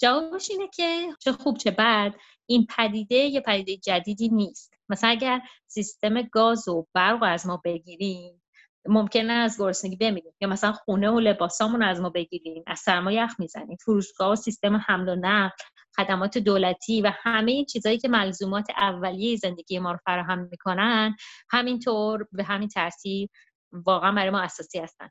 جوابش 0.00 0.50
اینه 0.50 0.68
که 0.74 1.08
چه 1.20 1.32
خوب 1.32 1.56
چه 1.56 1.70
بد 1.70 2.14
این 2.46 2.66
پدیده 2.76 3.14
یه 3.16 3.40
پدیده 3.40 3.76
جدیدی 3.76 4.28
نیست. 4.28 4.74
مثلا 4.88 5.10
اگر 5.10 5.40
سیستم 5.66 6.22
گاز 6.22 6.68
و 6.68 6.86
برق 6.94 7.18
از 7.22 7.46
ما 7.46 7.60
بگیریم 7.64 8.42
ممکنه 8.86 9.32
از 9.32 9.56
گرسنگی 9.58 9.96
بمیریم. 9.96 10.32
یا 10.40 10.48
مثلا 10.48 10.72
خونه 10.72 11.10
و 11.10 11.20
لباسامون 11.20 11.82
از 11.82 12.00
ما 12.00 12.10
بگیریم 12.10 12.62
از 12.66 12.78
سرما 12.78 13.12
یخ 13.12 13.40
می‌زنیم. 13.40 13.76
فروشگاه 13.84 14.32
و 14.32 14.36
سیستم 14.36 14.76
حمل 14.76 15.08
و 15.08 15.16
نقل 15.16 15.56
خدمات 15.96 16.38
دولتی 16.38 17.02
و 17.02 17.12
همه 17.14 17.52
این 17.52 17.64
چیزهایی 17.64 17.98
که 17.98 18.08
ملزومات 18.08 18.66
اولیه 18.70 19.36
زندگی 19.36 19.78
ما 19.78 19.92
رو 19.92 19.98
فراهم 20.04 20.48
می‌کنن 20.50 21.16
همینطور 21.50 22.28
به 22.32 22.44
همین 22.44 22.68
ترتیب 22.68 23.30
واقعا 23.72 24.12
برای 24.12 24.30
ما 24.30 24.40
اساسی 24.40 24.78
هستن. 24.78 25.08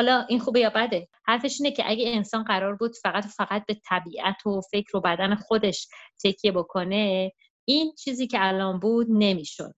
حالا 0.00 0.26
این 0.28 0.38
خوبه 0.38 0.60
یا 0.60 0.70
بده؟ 0.70 1.08
حرفش 1.26 1.60
اینه 1.60 1.76
که 1.76 1.82
اگه 1.86 2.04
انسان 2.08 2.44
قرار 2.44 2.76
بود 2.76 2.92
فقط 3.02 3.24
و 3.24 3.28
فقط 3.28 3.66
به 3.66 3.76
طبیعت 3.88 4.46
و 4.46 4.60
فکر 4.70 4.96
و 4.96 5.00
بدن 5.00 5.34
خودش 5.34 5.88
تکیه 6.24 6.52
بکنه 6.52 7.32
این 7.64 7.92
چیزی 7.98 8.26
که 8.26 8.38
الان 8.40 8.78
بود 8.78 9.06
نمی‌شد. 9.10 9.74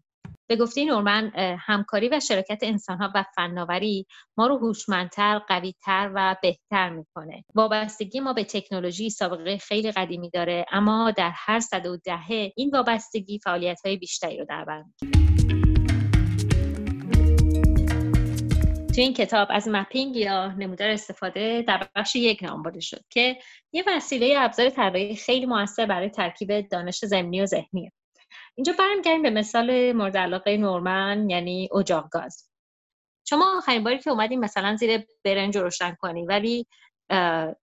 به 0.49 0.57
گفته 0.57 0.85
نورمن 0.85 1.33
همکاری 1.59 2.09
و 2.09 2.21
شرکت 2.21 2.59
انسانها 2.63 3.13
و 3.15 3.25
فناوری 3.37 4.07
ما 4.37 4.47
رو 4.47 4.59
هوشمندتر 4.59 5.39
قویتر 5.39 6.11
و 6.15 6.37
بهتر 6.43 6.91
می‌کنه. 6.91 7.45
وابستگی 7.55 8.21
ما 8.21 8.33
به 8.33 8.45
تکنولوژی 8.45 9.11
سابقه 9.11 9.59
خیلی 9.59 9.93
قدیمی 9.93 10.31
داره 10.31 10.67
اما 10.73 11.11
در 11.11 11.33
هر 11.35 11.61
صد 11.61 11.87
و 11.87 11.97
دهه 11.97 12.53
این 12.57 12.71
وابستگی 12.71 13.39
فعالیت 13.39 13.81
های 13.85 13.97
بیشتری 13.97 14.39
رو 14.39 14.45
در 14.45 14.65
بر 14.65 14.85
تو 18.95 19.01
این 19.01 19.15
کتاب 19.15 19.49
از 19.51 19.69
مپینگ 19.69 20.17
یا 20.17 20.47
نمودار 20.47 20.89
استفاده 20.89 21.65
در 21.69 21.89
بخش 21.97 22.17
یک 22.17 22.43
نام 22.43 22.63
برده 22.63 22.81
شد 22.81 23.01
که 23.11 23.39
یه 23.73 23.85
وسیله 23.87 24.35
ابزار 24.39 24.71
طراحی 24.71 25.17
خیلی 25.17 25.47
موثر 25.47 25.87
برای 25.87 26.11
ترکیب 26.11 26.69
دانش 26.69 27.05
زمینی 27.05 27.41
و 27.41 27.47
ذهنیه. 27.47 27.93
اینجا 28.55 28.73
برمیگردیم 28.79 29.23
به 29.23 29.31
مثال 29.31 29.93
مورد 29.93 30.17
علاقه 30.17 30.57
نورمن 30.57 31.31
یعنی 31.31 31.69
اجاق 31.79 32.09
گاز 32.11 32.49
شما 33.29 33.59
آخرین 33.59 33.85
باری 33.85 33.99
که 33.99 34.11
اومدیم 34.11 34.41
مثلا 34.41 34.77
زیر 34.77 35.05
برنج 35.25 35.57
روشن 35.57 35.97
کنی 36.01 36.27
ولی 36.27 36.67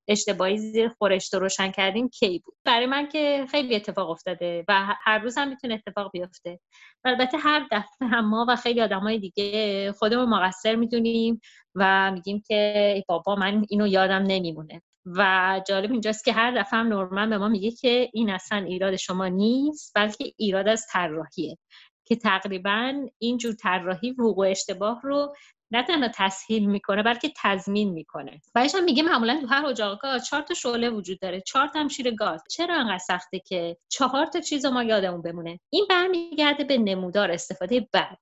اشتباهی 0.08 0.58
زیر 0.58 0.90
خورشت 0.90 1.34
روشن 1.34 1.72
کردیم 1.72 2.10
کی 2.10 2.40
بود؟ 2.46 2.56
برای 2.66 2.86
من 2.86 3.08
که 3.08 3.46
خیلی 3.52 3.76
اتفاق 3.76 4.10
افتاده 4.10 4.66
و 4.68 4.86
هر 5.04 5.20
روز 5.20 5.38
هم 5.38 5.50
می‌تونه 5.50 5.74
اتفاق 5.74 6.12
بیفته. 6.12 6.60
البته 7.06 7.38
هر 7.38 7.68
دفعه 7.72 8.08
هم 8.08 8.30
ما 8.30 8.46
و 8.50 8.56
خیلی 8.56 8.82
آدمای 8.82 9.20
دیگه 9.20 9.92
خودمون 9.92 10.30
مقصر 10.30 10.76
می‌دونیم 10.76 11.42
و 11.76 12.12
میگیم 12.12 12.44
که 12.48 13.04
بابا 13.08 13.36
من 13.36 13.66
اینو 13.70 13.88
یادم 13.88 14.24
نمیمونه. 14.28 14.82
و 15.06 15.62
جالب 15.68 15.92
اینجاست 15.92 16.26
که 16.26 16.34
هر 16.34 16.52
دفعه 16.52 16.80
هم 16.80 16.88
نورمن 16.88 17.30
به 17.30 17.38
ما 17.38 17.48
میگه 17.48 17.72
که 17.72 18.10
این 18.14 18.30
اصلا 18.30 18.58
ایراد 18.58 18.96
شما 18.96 19.28
نیست 19.28 19.92
بلکه 19.96 20.34
ایراد 20.38 20.68
از 20.68 20.86
طراحیه. 20.92 21.58
که 22.06 22.16
تقریبا 22.16 23.08
اینجور 23.18 23.54
طراحی 23.54 24.12
وقوع 24.12 24.50
اشتباه 24.50 25.02
رو 25.04 25.36
نه 25.72 25.84
تنها 25.84 26.10
تسهیل 26.16 26.70
می‌کنه 26.70 27.04
بلکه 27.04 27.32
تضمین 27.44 27.92
می‌کنه. 27.92 28.42
بعدش 28.54 28.76
هم 28.76 28.84
میگه 28.84 29.04
معمولا 29.04 29.42
تو 29.42 29.48
هر 29.48 29.66
اجاق 29.66 30.02
گاز 30.02 30.26
چهار 30.26 30.42
تا 30.42 30.54
شعله 30.54 30.90
وجود 30.90 31.20
داره 31.20 31.42
چهار 31.42 31.68
تا 31.68 31.88
شیر 31.88 32.12
گاز. 32.12 32.44
چرا 32.50 32.76
انقدر 32.76 32.98
سخته 32.98 33.40
که 33.40 33.78
چهار 33.90 34.26
تا 34.26 34.40
چیز 34.40 34.66
ما 34.66 34.84
یادمون 34.84 35.22
بمونه؟ 35.22 35.60
این 35.70 35.86
برمیگرده 35.90 36.64
به 36.64 36.78
نمودار 36.78 37.32
استفاده 37.32 37.88
بعد. 37.92 38.18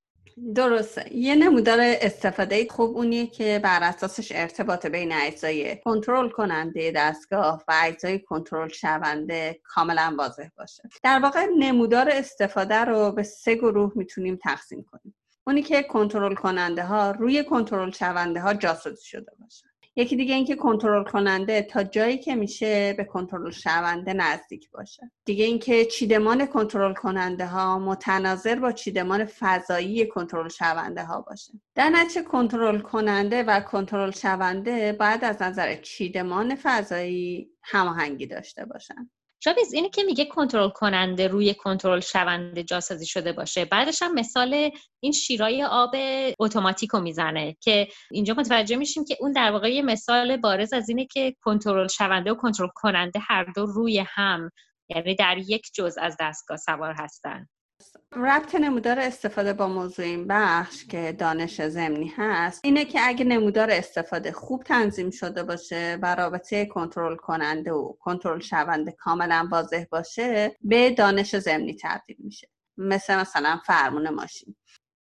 درسته. 0.56 1.16
یه 1.16 1.36
نمودار 1.36 1.80
استفاده 1.82 2.68
خوب 2.70 2.98
اونیه 2.98 3.28
که 3.28 3.60
بر 3.64 3.84
اساسش 3.84 4.32
ارتباط 4.32 4.86
بین 4.86 5.12
اجزای 5.14 5.78
کنترل 5.78 6.30
کننده 6.30 6.92
دستگاه 6.96 7.64
و 7.68 7.74
اجزای 7.84 8.20
کنترل 8.20 8.70
شونده 8.70 9.60
کاملا 9.64 10.16
واضح 10.20 10.48
باشه. 10.58 10.84
در 11.04 11.20
واقع 11.20 11.46
نمودار 11.58 12.10
استفاده 12.10 12.76
رو 12.76 13.12
به 13.12 13.24
سه 13.24 13.56
گروه 13.56 13.92
می‌تونیم 13.96 14.40
تقسیم 14.44 14.86
کنیم. 14.92 15.16
اونی 15.48 15.62
که 15.62 15.84
کنترل 15.84 16.36
کننده 16.36 16.84
ها 16.84 17.12
روی 17.12 17.44
کنترل 17.44 17.92
شونده 17.92 18.42
ها 18.42 18.54
جاسوسی 18.54 19.06
شده 19.06 19.32
باشه. 19.40 19.66
یکی 19.96 20.16
دیگه 20.16 20.36
اینکه 20.36 20.56
کنترل 20.56 21.04
کننده 21.04 21.62
تا 21.62 21.84
جایی 21.84 22.18
که 22.18 22.36
میشه 22.36 22.94
به 22.98 23.04
کنترل 23.04 23.52
شونده 23.52 24.14
نزدیک 24.14 24.72
باشه. 24.72 25.12
دیگه 25.26 25.46
اینکه 25.46 25.86
چیدمان 25.86 26.46
کنترل 26.46 26.94
کننده 26.94 27.46
ها 27.46 27.80
متناظر 27.80 28.56
با 28.56 28.72
چیدمان 28.72 29.26
فضایی 29.26 30.08
کنترل 30.08 30.50
شونده 30.50 31.04
ها 31.04 31.22
باشه. 31.22 31.54
در 31.76 31.90
نتیجه 31.90 32.22
کنترل 32.22 32.80
کننده 32.80 33.44
و 33.44 33.60
کنترل 33.60 34.12
شونده 34.12 34.94
باید 34.94 35.24
از 35.24 35.42
نظر 35.42 35.76
چیدمان 35.76 36.56
فضایی 36.56 37.50
هماهنگی 37.64 38.26
داشته 38.26 38.66
باشن. 38.66 39.10
شابیز 39.44 39.74
اینه 39.74 39.90
که 39.90 40.04
میگه 40.04 40.26
کنترل 40.26 40.70
کننده 40.70 41.28
روی 41.28 41.54
کنترل 41.54 42.00
شونده 42.00 42.64
جاسازی 42.64 43.06
شده 43.06 43.34
باشه 43.34 43.66
بعدش 43.66 44.02
هم 44.02 44.14
مثال 44.14 44.72
این 45.00 45.12
شیرای 45.12 45.64
آب 45.64 45.96
اتوماتیک 46.40 46.90
رو 46.90 47.00
می‌زنه 47.00 47.56
که 47.62 47.88
اینجا 48.12 48.34
متوجه 48.34 48.76
میشیم 48.76 49.06
که 49.06 49.18
اون 49.20 49.32
در 49.32 49.52
واقع 49.52 49.74
یه 49.74 49.82
مثال 49.82 50.38
بارز 50.38 50.74
از 50.74 50.90
اینه 50.90 51.06
که 51.06 51.36
کنترل 51.44 51.88
شونده 51.88 52.32
و 52.32 52.36
کنترل 52.36 52.70
کننده 52.76 53.20
هر 53.20 53.44
دو 53.44 53.66
روی 53.66 54.00
هم 54.08 54.52
یعنی 54.90 55.16
در 55.16 55.38
یک 55.38 55.68
جز 55.74 55.98
از 56.02 56.18
دستگاه 56.20 56.58
سوار 56.58 56.94
هستن. 56.94 57.48
ربط 58.16 58.56
نمودار 58.56 59.00
استفاده 59.00 59.54
با 59.54 59.68
موضوع 59.68 60.06
این 60.06 60.28
بخش 60.28 60.86
که 60.86 61.16
دانش 61.20 61.62
زمینی 61.62 62.14
هست 62.18 62.62
اینه 62.64 62.86
که 62.86 63.00
اگه 63.04 63.26
نمودار 63.26 63.72
استفاده 63.72 64.32
خوب 64.32 64.64
تنظیم 64.64 65.10
شده 65.10 65.44
باشه 65.44 66.00
و 66.02 66.16
رابطه 66.16 66.66
کنترل 66.66 67.16
کننده 67.16 67.72
و 67.72 67.94
کنترل 68.00 68.40
شونده 68.40 68.92
کاملا 68.92 69.48
واضح 69.52 69.84
باشه 69.92 70.56
به 70.62 70.92
دانش 70.92 71.36
زمینی 71.36 71.78
تبدیل 71.82 72.18
میشه. 72.20 72.50
مثل 72.78 73.16
مثلا 73.16 73.60
فرمون 73.66 74.10
ماشین. 74.10 74.56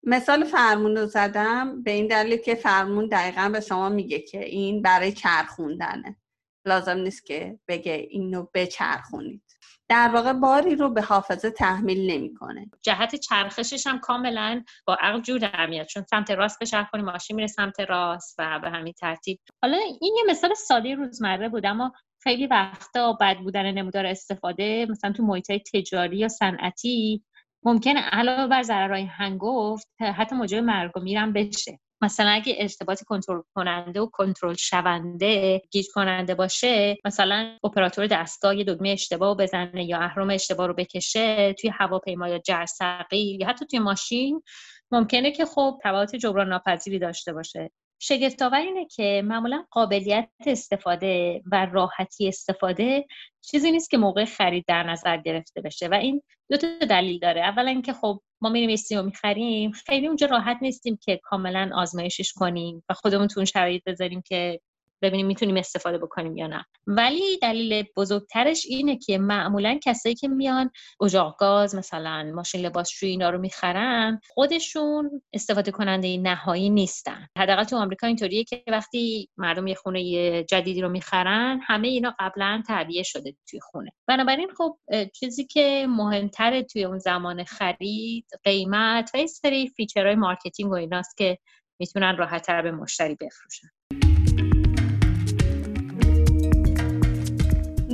مثال 0.03 0.45
فرمون 0.45 0.97
رو 0.97 1.07
زدم 1.07 1.83
به 1.83 1.91
این 1.91 2.07
دلیل 2.07 2.37
که 2.37 2.55
فرمون 2.55 3.09
دقیقا 3.09 3.49
به 3.49 3.61
شما 3.61 3.89
میگه 3.89 4.19
که 4.19 4.45
این 4.45 4.83
برای 4.83 5.13
چرخوندنه. 5.13 6.17
لازم 6.67 6.99
نیست 6.99 7.27
که 7.27 7.59
بگه 7.69 8.07
اینو 8.11 8.47
بچرخونید. 8.55 9.43
در 9.89 10.11
واقع 10.15 10.33
باری 10.33 10.77
رو 10.77 10.89
به 10.89 11.03
حافظه 11.03 11.51
تحمیل 11.51 12.11
نمی‌کنه. 12.11 12.71
جهت 12.83 13.17
چرخشش 13.17 13.87
هم 13.87 13.99
کاملا 13.99 14.65
با 14.87 14.95
عقل 15.01 15.21
جور 15.21 15.67
میاد 15.67 15.87
چون 15.87 16.05
سمت 16.11 16.31
راست 16.31 16.59
بچرخونی 16.59 17.03
ماشین 17.03 17.37
میره 17.37 17.47
سمت 17.47 17.81
راست 17.81 18.35
و 18.39 18.61
به 18.63 18.71
همین 18.71 18.93
ترتیب. 18.93 19.41
حالا 19.63 19.77
این 20.01 20.15
یه 20.17 20.25
مثال 20.29 20.55
ساده 20.55 20.95
روزمره 20.95 21.49
بود 21.49 21.67
اما 21.67 21.93
خیلی 22.23 22.47
وقتا 22.47 23.13
بد 23.13 23.37
بودن 23.39 23.71
نمودار 23.71 24.07
استفاده 24.07 24.87
مثلا 24.91 25.13
تو 25.13 25.23
محیط 25.23 25.53
تجاری 25.75 26.17
یا 26.17 26.29
صنعتی 26.29 27.25
ممکنه 27.65 28.01
علاوه 28.01 28.47
بر 28.47 28.63
ضررهای 28.63 29.05
هنگفت 29.05 29.89
حتی 30.01 30.37
موجب 30.37 30.59
مرگ 30.59 30.97
و 30.97 31.01
میرم 31.01 31.33
بشه. 31.33 31.79
مثلا 32.05 32.31
اگه 32.31 32.57
ارتباط 32.59 33.03
کنترل 33.03 33.41
کننده 33.55 34.01
و 34.01 34.07
کنترل 34.07 34.55
شونده 34.55 35.63
گیج 35.71 35.87
کننده 35.95 36.35
باشه 36.35 36.97
مثلا 37.05 37.59
اپراتور 37.65 38.07
دستگاه 38.07 38.57
یه 38.57 38.65
دکمه 38.65 38.89
اشتباه 38.89 39.37
بزنه 39.37 39.85
یا 39.85 39.99
اهرم 39.99 40.31
اشتباه 40.31 40.67
رو 40.67 40.75
بکشه 40.75 41.53
توی 41.53 41.71
هواپیما 41.71 42.29
یا 42.29 42.39
جرثقیل 42.39 43.41
یا 43.41 43.49
حتی 43.49 43.67
توی 43.67 43.79
ماشین 43.79 44.43
ممکنه 44.91 45.31
که 45.31 45.45
خب 45.45 45.79
تبعات 45.85 46.17
جبران 46.17 46.49
ناپذیری 46.49 46.99
داشته 46.99 47.33
باشه. 47.33 47.71
شگفتآور 47.99 48.59
اینه 48.59 48.87
که 48.87 49.23
معمولا 49.25 49.65
قابلیت 49.71 50.29
استفاده 50.47 51.43
و 51.53 51.67
راحتی 51.73 52.29
استفاده 52.29 53.07
چیزی 53.41 53.73
نیست 53.73 53.91
که 53.91 53.99
موقع 53.99 54.25
خرید 54.25 54.65
در 54.69 54.83
نظر 54.83 55.17
گرفته 55.17 55.61
بشه 55.61 55.89
و 55.89 55.95
این 55.95 56.23
دو 56.51 56.57
تا 56.57 56.87
دلیل 56.91 57.19
داره. 57.19 57.41
اولا 57.41 57.71
اینکه 57.71 57.93
خب 57.93 58.21
ما 58.45 58.51
میریم 58.51 58.71
و 58.99 59.03
می‌خریم. 59.03 59.73
خیلی 59.73 60.07
اونجا 60.07 60.27
راحت 60.27 60.59
نیستیم 60.63 60.99
که 61.03 61.21
کاملا 61.23 61.71
آزمایشش 61.75 62.33
کنیم 62.33 62.85
و 62.89 62.95
خودمون 62.95 63.29
تو 63.29 63.41
اون 63.41 63.45
شرایط 63.45 63.83
بذاریم 63.87 64.23
که 64.23 64.61
ببینیم 65.05 65.27
می‌تونیم 65.27 65.57
استفاده 65.57 65.99
بکنیم 65.99 66.37
یا 66.37 66.47
نه. 66.47 66.65
ولی 66.87 67.39
دلیل 67.43 67.85
بزرگترش 67.97 68.67
اینه 68.67 68.99
که 68.99 69.19
معمولا 69.19 69.79
کسایی 69.85 70.15
که 70.15 70.29
میان 70.29 70.71
اجاق 71.01 71.37
گاز 71.39 71.75
مثلا 71.75 72.33
ماشین 72.35 72.61
لباسشویی 72.61 73.13
اینا 73.13 73.31
رو 73.31 73.39
می‌خرن 73.39 74.21
خودشون 74.29 75.23
استفاده 75.33 75.71
کننده 75.71 76.17
نهایی 76.17 76.71
نیستن. 76.71 77.29
حداقل 77.39 77.65
تو 77.65 77.77
آمریکا 77.77 78.07
اینطوریه 78.07 78.45
که 78.45 78.65
وقتی 78.69 79.29
مردم 79.37 79.67
یه 79.67 79.75
خونه 79.75 80.45
جدیدی 80.45 80.81
رو 80.81 80.89
می‌خرن 80.89 81.61
همه 81.67 81.89
اینا 81.89 82.15
قبلا 82.19 82.63
تعبیه 82.67 83.03
شده 83.03 83.35
توی 83.49 83.61
خونه. 83.61 83.91
بنابراین 84.09 84.49
خب 84.59 84.77
چیزی 85.15 85.45
که 85.45 85.87
مهمتره 85.89 86.63
توی 86.63 86.85
اون 86.85 86.99
زمان 86.99 87.45
خرید 87.45 88.27
قیمت 88.45 89.11
و 89.15 89.17
این 89.17 89.27
سری 89.27 89.69
feature 89.69 90.15
های 90.15 90.25
marketing 90.25 90.71
و 90.71 90.75
ایناست 90.75 91.17
که 91.17 91.39
می‌تونن 91.81 92.17
راحتتر 92.17 92.63
به 92.63 92.71
مشتری 92.71 93.15
بفروشن. 93.21 93.69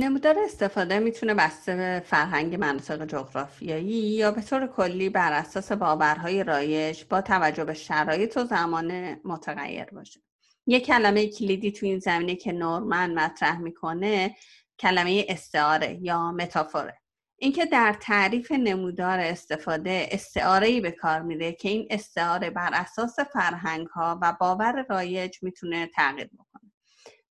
نمودار 0.01 0.39
استفاده 0.39 0.99
می‌تونه 0.99 1.33
بسته 1.33 1.75
به 1.75 2.03
فرهنگ 2.05 2.55
مناطق 2.55 3.05
جغرافیایی 3.05 3.93
یا 3.93 4.31
به 4.31 4.41
طور 4.41 4.67
کلی 4.67 5.09
بر 5.09 5.33
اساس 5.33 5.71
باورهای 5.71 6.43
رایج 6.43 7.03
با 7.09 7.21
توجه 7.21 7.63
به 7.63 7.73
شرایط 7.73 8.37
و 8.37 8.45
زمان 8.45 9.17
متغیر 9.25 9.85
باشه. 9.85 10.19
یک 10.67 10.85
کلمه 10.85 11.27
کلیدی 11.27 11.71
تو 11.71 11.85
این 11.85 11.99
زمینه 11.99 12.35
که 12.35 12.51
نورمن 12.51 13.13
مطرح 13.13 13.59
می‌کنه 13.59 14.35
کلمه 14.79 15.25
استعاره 15.29 15.97
یا 16.01 16.31
متافوره. 16.31 16.97
اینکه 17.37 17.65
در 17.65 17.95
تعریف 18.01 18.51
نمودار 18.51 19.19
استفاده 19.19 20.07
استعاره 20.11 20.81
به 20.81 20.91
کار 20.91 21.21
میره 21.21 21.51
که 21.51 21.69
این 21.69 21.87
استعاره 21.89 22.49
بر 22.49 22.69
اساس 22.73 23.19
فرهنگ 23.19 23.87
ها 23.87 24.19
و 24.21 24.35
باور 24.39 24.85
رایج 24.89 25.37
می‌تونه 25.41 25.87
تغییر 25.95 26.27
بکنه. 26.27 26.50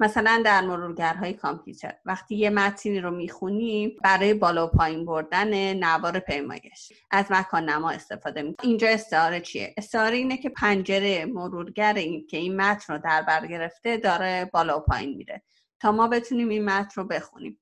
مثلا 0.01 0.43
در 0.45 0.61
مرورگرهای 0.61 1.33
کامپیوتر. 1.33 1.95
وقتی 2.05 2.37
یه 2.37 2.51
متنی 2.51 3.01
رو 3.01 3.11
می‌خونیم 3.11 3.97
برای 4.03 4.35
بالا 4.35 4.67
و 4.67 4.71
پایین 4.71 5.07
بردن 5.07 5.75
نوار 5.75 6.19
پیمایش. 6.19 6.93
از 7.11 7.27
مکان 7.31 7.71
نما 7.71 7.91
استفاده 7.91 8.43
می 8.43 8.55
اینجا 8.63 8.89
استعاره 8.89 9.41
چیه؟ 9.41 9.75
استعاره 9.77 10.17
اینه 10.17 10.37
که 10.37 10.49
پنجره 10.49 11.25
مرورگر 11.25 11.95
این 11.95 12.27
که 12.27 12.37
این 12.37 12.57
متن 12.57 12.93
رو 12.93 12.99
در 12.99 13.23
بر 13.23 13.47
گرفته 13.47 13.97
داره 13.97 14.51
بالا 14.53 14.79
و 14.79 14.81
پایین 14.81 15.17
میره. 15.17 15.43
تا 15.81 15.93
ما 15.93 16.09
بتونیم 16.09 16.49
این 16.49 16.65
متن 16.65 17.01
رو 17.01 17.05
بخونیم. 17.05 17.61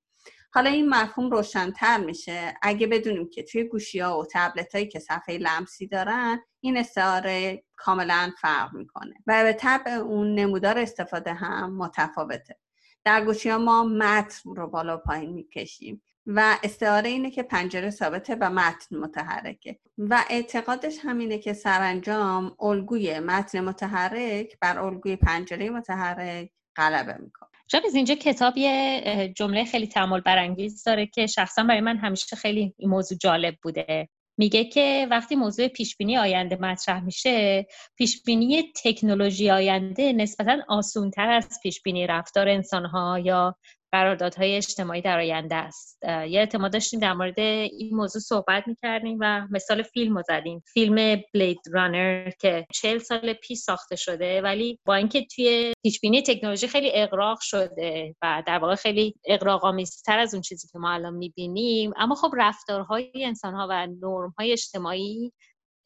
حالا 0.59 0.71
این 0.71 0.89
مفهوم 0.89 1.31
روشنتر 1.31 1.99
میشه. 1.99 2.55
اگه 2.63 2.87
بدونیم 2.87 3.31
که 3.31 3.43
توی 3.43 3.65
گوشی 3.65 3.99
ها 3.99 4.21
و 4.21 4.27
تبلت 4.33 4.75
هایی 4.75 4.89
که 4.89 4.99
صفحه 4.99 5.39
لمسی 5.39 5.87
دارن 5.87 6.41
این 6.61 6.77
استعاره 6.77 7.65
کاملا 7.77 8.33
فرق 8.41 8.75
می‌کنه 8.75 9.15
و 9.27 9.45
به 9.45 9.53
طبع 9.53 9.91
اون 9.91 10.35
نمودار 10.35 10.79
استفاده 10.79 11.35
هم 11.35 11.77
متفاوته. 11.77 12.59
در 13.05 13.25
گوشی 13.25 13.49
ها 13.49 13.59
ما 13.59 13.85
متن 13.85 14.55
رو 14.55 14.67
بالا 14.67 14.97
پایین 14.97 15.33
می‌کشیم 15.33 16.03
و 16.27 16.57
استعاره 16.63 17.09
اینه 17.09 17.31
که 17.31 17.43
پنجره 17.43 17.91
ثابته 17.91 18.37
و 18.41 18.51
متن 18.51 18.97
متحرکه 18.97 19.79
و 19.99 20.25
اعتقادش 20.31 20.99
همینه 21.03 21.39
که 21.39 21.53
سرانجام 21.53 22.57
الگوی 22.61 23.21
متن 23.21 23.61
متحرک 23.61 24.59
بر 24.61 24.79
الگوی 24.79 25.17
پنجره 25.17 25.71
متحرک 25.71 26.51
غلبه 26.77 27.17
می‌کنه. 27.21 27.48
از 27.77 27.95
اینجا 27.95 28.15
کتاب 28.15 28.59
یه 28.59 29.33
جمله 29.37 29.65
خیلی 29.65 29.87
تعمل 29.87 30.21
برانگیز 30.21 30.83
داره 30.85 31.07
که 31.07 31.27
شخصا 31.27 31.63
برای 31.63 31.81
من 31.81 31.97
همیشه 31.97 32.37
خیلی 32.37 32.75
این 32.79 32.91
موضوع 32.91 33.19
جالب 33.19 33.55
بوده. 33.63 34.09
میگه 34.39 34.65
که 34.65 35.07
وقتی 35.11 35.37
موضوع 35.37 35.69
پیشبینی 35.69 36.19
آینده 36.19 36.57
مطرح 36.57 37.05
میشه 37.05 37.67
پیشبینی 37.97 38.73
تکنولوژی 38.85 39.51
آینده 39.51 40.13
نسبتا 40.13 40.57
آسونتر 40.69 41.31
از 41.31 41.59
پیشبینی 41.63 42.07
رفتار 42.07 42.49
انسانها 42.49 43.19
یا 43.19 43.57
قراردادهای 43.93 44.57
اجتماعی 44.57 45.03
در 45.03 45.19
آینده 45.19 45.55
است. 45.55 45.99
یه 46.03 46.41
اعتماد 46.41 46.73
داشتیم 46.73 47.01
در 47.01 47.13
مورد 47.13 47.39
این 47.39 47.97
موضوع 47.97 48.23
صحبت 48.23 48.69
می‌کردیم 48.69 49.19
و 49.21 49.47
مثال 49.51 49.83
فیلم 49.83 50.17
رو 50.17 50.23
زدیم. 50.29 50.63
فیلم 50.73 51.23
بلید 51.35 51.59
رانر 51.73 52.31
که 52.41 52.67
چهل 52.75 52.99
سال 52.99 53.33
پیش 53.33 53.59
ساخته 53.59 53.97
شده 53.97 54.43
ولی 54.43 54.79
با 54.87 54.95
اینکه 54.95 55.27
توی 55.35 55.73
پیشبینی 55.83 56.23
تکنولوژی 56.23 56.69
خیلی 56.69 56.91
اقراق 56.95 57.39
شده 57.41 58.15
و 58.23 58.43
در 58.47 58.59
واقع 58.59 58.75
خیلی 58.75 59.15
اقراق 59.25 59.65
آمیزتر 59.65 60.19
از 60.19 60.35
اون 60.35 60.41
چیزی 60.43 60.69
که 60.73 60.79
ما 60.79 60.91
الان 60.91 61.15
می‌بینیم 61.15 61.93
اما 61.97 62.15
خب 62.15 62.31
رفتارهای 62.37 63.13
انسانها 63.15 63.67
و 63.71 63.87
نرمهای 63.87 64.53
اجتماعی 64.53 65.33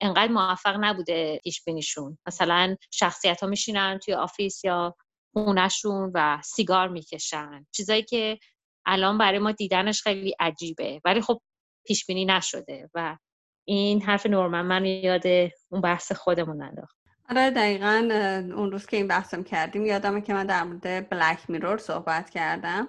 انقدر 0.01 0.33
موفق 0.33 0.77
نبوده 0.81 1.41
پیش 1.45 1.65
بینیشون 1.65 2.19
مثلا 2.27 2.77
شخصیت 2.91 3.41
ها 3.41 3.47
میشینن 3.49 3.99
توی 4.05 4.15
office 4.14 4.64
یا 4.65 4.95
خونشون 5.33 6.11
و 6.14 6.38
سیگار 6.45 6.88
می‌کشن. 6.88 7.66
چیزایی 7.71 8.03
که 8.03 8.38
الان 8.87 9.18
برای 9.18 9.38
ما 9.38 9.53
دیدنش 9.53 10.03
خیلی 10.03 10.35
عجیبه 10.40 11.01
ولی 11.05 11.21
خب 11.21 11.42
پیش 11.87 12.07
بینی 12.07 12.25
نشده 12.25 12.90
و 12.95 13.16
این 13.64 14.03
حرف 14.03 14.27
نورمن 14.27 14.62
من 14.62 14.85
یاد 14.85 15.23
اون 15.68 15.81
بحث 15.81 16.12
خودمون 16.12 16.62
انداخت. 16.62 16.97
آره 17.31 17.51
دقیقا 17.51 18.09
اون 18.57 18.73
روز 18.73 18.87
که 18.87 18.97
این 18.97 19.09
بحثم 19.09 19.42
کردیم 19.42 19.87
یادمه 19.87 20.21
که 20.21 20.35
من 20.35 20.47
در 20.47 20.64
مورد 20.64 21.09
Black 21.09 21.51
Mirror 21.51 21.79
صحبت 21.79 22.31
کردم 22.31 22.88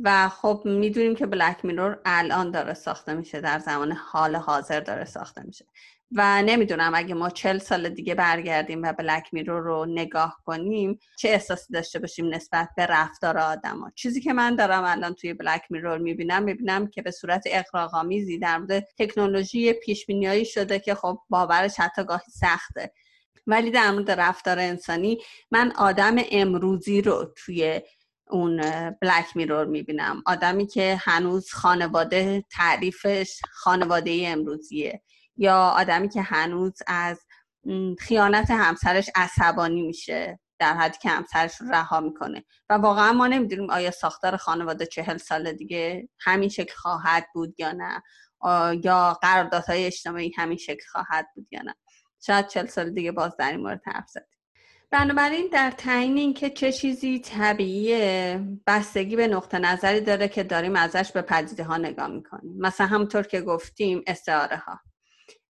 و 0.00 0.28
خب 0.28 0.62
می‌دونیم 0.64 1.14
که 1.14 1.26
Black 1.26 1.64
Mirror 1.64 2.00
الان 2.04 2.50
داره 2.50 2.74
ساخته 2.74 3.14
میشه 3.14 3.40
در 3.40 3.58
زمان 3.58 3.92
حال 3.92 4.36
حاضر 4.36 4.80
داره 4.80 5.04
ساخته 5.04 5.42
میشه. 5.42 5.64
و 6.16 6.42
نمی‌دونم 6.42 6.92
اگه 6.94 7.14
ما 7.14 7.30
چل 7.30 7.58
سال 7.58 7.88
دیگه 7.88 8.14
برگردیم 8.14 8.82
و 8.82 8.92
بلک 8.92 9.28
میرور 9.32 9.62
رو 9.62 9.86
نگاه 9.86 10.38
کنیم 10.44 10.98
چه 11.18 11.28
احساسی 11.28 11.72
داشته 11.72 11.98
باشیم 11.98 12.34
نسبت 12.34 12.68
به 12.76 12.86
رفتار 12.86 13.38
آدما 13.38 13.90
چیزی 13.94 14.20
که 14.20 14.32
من 14.32 14.56
دارم 14.56 14.84
الان 14.84 15.14
توی 15.14 15.34
بلک 15.34 15.62
میرور 15.70 15.98
می‌بینم 15.98 16.42
می‌بینم 16.42 16.86
که 16.86 17.02
به 17.02 17.10
صورت 17.10 17.42
اقراق‌آمیزی 17.46 18.38
در 18.38 18.58
مورد 18.58 18.88
تکنولوژی 18.98 19.72
پیشبینیایی 19.72 20.44
شده 20.44 20.78
که 20.78 20.94
خب 20.94 21.18
باورش 21.28 21.80
حتی 21.80 22.04
گاهی 22.04 22.30
سخته. 22.40 22.92
ولی 23.46 23.70
در 23.70 23.90
مورد 23.90 24.10
رفتار 24.10 24.58
انسانی 24.58 25.18
من 25.50 25.72
آدم 25.76 26.16
امروزی 26.30 27.02
رو 27.02 27.34
توی 27.36 27.80
اون 28.30 28.60
بلک 28.90 29.26
میرور 29.36 29.64
می‌بینم. 29.64 30.22
آدمی 30.26 30.66
که 30.66 30.96
هنوز 31.00 31.52
خانواده 31.52 32.44
تعریفش 32.50 33.40
خانواده 33.52 34.22
امروزیه. 34.26 35.02
یا 35.36 35.56
آدمی 35.56 36.08
که 36.08 36.22
هنوز 36.22 36.82
از 36.86 37.20
خیانت 37.98 38.50
همسرش 38.50 39.10
عصبانی 39.14 39.82
میشه 39.82 40.40
در 40.58 40.74
حدی 40.74 40.98
که 41.02 41.08
همسرش 41.08 41.60
رو 41.60 41.70
رها 41.70 42.00
می‌کنه. 42.00 42.44
و 42.70 42.74
واقعا 42.74 43.12
ما 43.12 43.26
نمی‌دونیم 43.26 43.70
آیا 43.70 43.90
ساختار 43.90 44.36
خانواده 44.36 44.86
چهل 44.86 45.16
سال 45.16 45.52
دیگه 45.52 46.08
همین 46.20 46.48
شکل 46.48 46.74
خواهد 46.74 47.26
بود 47.34 47.54
یا 47.60 47.72
نه. 47.72 48.02
یا 48.84 49.18
قراردادهای 49.22 49.84
اجتماعی 49.86 50.32
همین 50.36 50.56
شکل 50.56 50.86
خواهد 50.92 51.26
بود 51.34 51.46
یا 51.50 51.62
نه. 51.62 51.74
شاید 52.26 52.46
چل 52.46 52.66
سال 52.66 52.90
دیگه 52.90 53.12
باز 53.12 53.36
در 53.36 53.50
این 53.50 53.60
مورد 53.60 53.80
حرف 53.86 54.08
زدیم. 54.08 54.26
بنابراین 54.90 55.48
در 55.52 55.70
تعیین 55.70 56.16
اینکه 56.16 56.50
چه 56.50 56.72
چیزی 56.72 57.20
طبیعیه 57.20 58.40
بستگی 58.66 59.16
به 59.16 59.28
نقطه 59.28 59.58
نظری 59.58 60.00
داره 60.00 60.28
که 60.28 60.42
داریم 60.42 60.76
ازش 60.76 61.12
به 61.12 61.22
پدیده 61.22 61.64
ها 61.64 61.76
نگاه 61.76 62.08
می‌کنیم. 62.08 62.56
مثلا 62.58 62.86
همونطور 62.86 63.22
که 63.22 63.40
گفتیم 63.40 64.02
استعاره 64.06 64.56
ها 64.56 64.80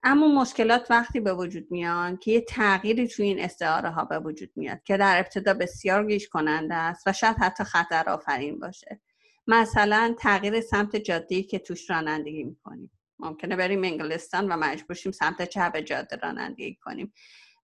اما 0.05 0.29
مشکلات 0.29 0.87
وقتی 0.91 1.21
به 1.21 1.35
وجود 1.35 1.67
میان 1.71 2.17
که 2.17 2.31
یه 2.31 2.41
تغییری 2.41 3.09
توی 3.09 3.27
این 3.27 3.41
استعاره 3.41 3.91
ها 3.91 4.05
به 4.05 4.19
وجود 4.19 4.51
میاد 4.57 4.83
که 4.83 4.97
در 4.97 5.19
ابتدا 5.19 5.55
بسیار 5.55 6.07
گیش 6.07 6.29
کننده 6.29 6.75
است 6.75 7.07
و 7.07 7.13
شاید 7.13 7.37
حتی 7.37 7.65
خطر 7.65 8.09
آفرین 8.09 8.59
باشه. 8.59 9.01
مثلا 9.47 10.15
تغییر 10.19 10.61
سمت 10.61 10.97
جاده 10.97 11.43
که 11.43 11.59
توش 11.59 11.91
رانندگی 11.91 12.45
می‌کنیم. 12.45 12.91
ممکنه 13.19 13.57
بریم 13.57 13.85
انگلستان 13.85 14.53
و 14.53 14.57
مجبور 14.57 14.97
شیم 14.97 15.13
سمت 15.13 15.43
چپ 15.43 15.79
جاده 15.81 16.17
رانندگی 16.17 16.75
کنیم. 16.75 17.13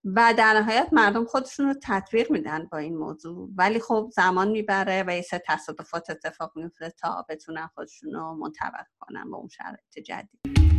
و 0.03 0.33
در 0.37 0.53
نهایت 0.53 0.89
مردم 0.91 1.25
خودشون 1.25 1.65
رو 1.65 1.75
تطبیق 1.83 2.31
میدن 2.31 2.67
با 2.71 2.77
این 2.77 2.97
موضوع. 2.97 3.49
ولی 3.55 3.79
خب 3.79 4.09
زمان 4.13 4.51
می‌بره 4.51 5.03
و 5.07 5.15
یه 5.15 5.21
سه 5.21 5.41
تصادفات 5.45 6.09
اتفاق 6.09 6.51
میفته 6.55 6.93
تا 6.97 7.25
بتونن 7.29 7.67
خودشون 7.67 8.13
رو 8.13 8.35
منطبق 8.35 8.85
کنن 8.99 9.31
با 9.31 9.37
اون 9.37 9.47
شرایط 9.47 9.99
جدید. 10.05 10.78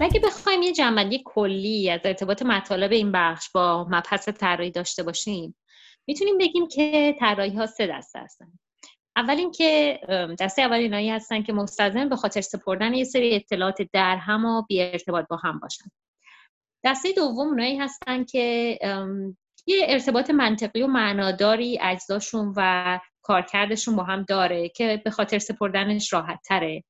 اگه 0.00 0.20
بخوایم 0.20 0.62
یه 0.62 0.72
جنبندی 0.72 1.22
کلی 1.24 1.90
از 1.90 2.00
ارتباط 2.04 2.42
مطالب 2.42 2.92
این 2.92 3.12
بخش 3.12 3.50
با 3.54 3.86
مبحث 3.90 4.28
طراحی 4.28 4.70
داشته 4.70 5.02
باشیم 5.02 5.56
می‌تونیم 6.06 6.38
بگیم 6.38 6.68
که 6.68 7.16
طراحی 7.20 7.56
ها 7.56 7.66
سه 7.66 7.86
دسته 7.86 8.18
هستن. 8.18 8.52
اول 9.16 9.36
اینکه 9.36 10.00
دسته 10.40 10.62
اول 10.62 10.76
اینایی 10.76 11.10
هستن 11.10 11.42
که 11.42 11.52
مستلزم 11.52 12.08
به 12.08 12.16
خاطر 12.16 12.40
سپردن 12.40 12.94
یه 12.94 13.04
سری 13.04 13.34
اطلاعات 13.34 13.82
در 13.92 14.16
هم 14.16 14.44
و 14.44 14.62
بی 14.62 14.82
ارتباط 14.82 15.26
با 15.30 15.36
هم 15.36 15.58
باشن. 15.58 15.84
دسته 16.84 17.12
دوم 17.12 17.48
اونایی 17.48 17.78
هستن 17.78 18.24
که 18.24 18.78
یه 19.66 19.86
ارتباط 19.88 20.30
منطقی 20.30 20.82
و 20.82 20.86
معناداری 20.86 21.78
اجزاشون 21.82 22.52
و 22.56 23.00
کارکردشون 23.22 23.96
با 23.96 24.02
هم 24.02 24.22
داره 24.22 24.68
که 24.68 25.02
به 25.04 25.10
خاطر 25.10 25.38
سپردنش 25.38 26.12
راحت 26.12 26.40
تره 26.48 26.84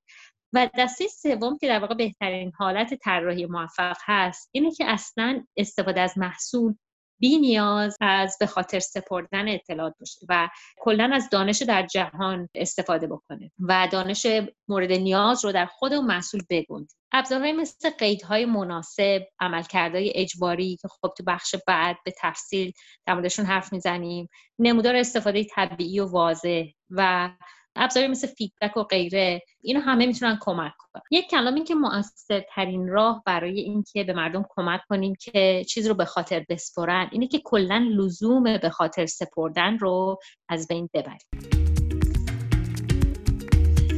و 0.53 0.69
دسته 0.79 1.07
سوم 1.09 1.59
که 1.59 1.69
در 1.69 1.79
واقع 1.79 1.95
بهترین 1.95 2.53
حالت 2.59 2.95
طراحی 2.95 3.47
موفق 3.47 3.97
هست 4.01 4.49
اینه 4.53 4.71
که 4.71 4.85
اصلا 4.91 5.45
استفاده 5.57 6.01
از 6.01 6.19
محصول 6.19 6.75
بی 7.21 7.39
نیاز 7.39 7.97
از 8.01 8.37
به 8.41 8.47
خاطر 8.47 8.79
سپردن 8.79 9.49
اطلاعات 9.49 9.95
باشه 10.01 10.27
و 10.29 10.49
کلا 10.77 11.11
از 11.13 11.31
دانش 11.31 11.63
در 11.63 11.87
جهان 11.87 12.49
استفاده 12.55 13.07
بکنه 13.07 13.51
و 13.59 13.89
دانش 13.93 14.27
مورد 14.69 14.93
نیاز 14.93 15.45
رو 15.45 15.53
در 15.53 15.67
خود 15.67 15.93
اون 15.93 16.07
محصول 16.07 16.41
بگند 16.51 16.93
ابزارهای 17.13 17.53
مثل 17.53 17.91
قیدهای 17.91 18.45
مناسب 18.45 19.27
عملکردهای 19.41 20.13
اجباری 20.15 20.77
که 20.77 20.89
خب 20.89 21.13
تو 21.19 21.25
بخش 21.27 21.55
بعد 21.67 21.97
به 22.05 22.13
تفصیل 22.21 22.73
در 23.07 23.15
موردشون 23.15 23.45
حرف 23.45 23.73
می‌زنیم 23.73 24.29
نمودار 24.59 24.97
استفاده 24.97 25.45
طبیعی 25.45 26.01
و 26.01 26.07
واضح 26.07 26.65
و 26.91 27.31
ابزاری 27.79 28.07
مثل 28.07 28.27
فیدبک 28.27 28.77
و 28.77 28.83
غیره 28.83 29.43
اینو 29.63 29.81
همه 29.81 30.07
می‌تونن 30.07 30.39
کمک 30.41 30.73
کنن. 30.79 31.03
یک 31.11 31.31
کلام 31.31 31.55
این 31.55 31.65
که 31.65 31.75
مؤثرترین 31.75 32.89
راه 32.89 33.23
برای 33.27 33.61
اینکه 33.61 34.05
به 34.05 34.13
مردم 34.13 34.45
کمک 34.49 34.81
کنیم 34.89 35.15
که 35.21 35.65
چیز 35.69 35.87
رو 35.87 35.95
به 35.95 36.05
خاطر 36.05 36.45
بسپرن 36.49 37.09
اینه 37.13 37.27
که 37.27 37.41
کلا 37.45 37.89
لزوم 37.91 38.59
به 38.59 38.71
خاطر 38.71 39.07
سپردن 39.07 39.79
رو 39.79 40.19
از 40.49 40.69
بین 40.69 40.89
ببریم. 40.95 41.29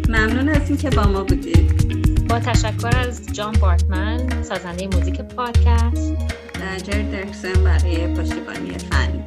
ممنون 0.08 0.48
از 0.48 0.68
اینکه 0.68 0.90
با 0.90 1.02
ما 1.02 1.24
بودید. 1.24 2.28
با 2.28 2.38
تشکر 2.38 2.96
از 2.96 3.26
جان 3.32 3.52
بارتمن 3.60 4.42
سازنده 4.42 4.86
موزیک 4.86 5.20
پادکست. 5.20 6.12
و 6.60 6.78
جر 6.78 7.02
درکسن 7.02 7.64
برای 7.64 8.14
پشتیبانی 8.14 8.78
فنی 8.78 9.24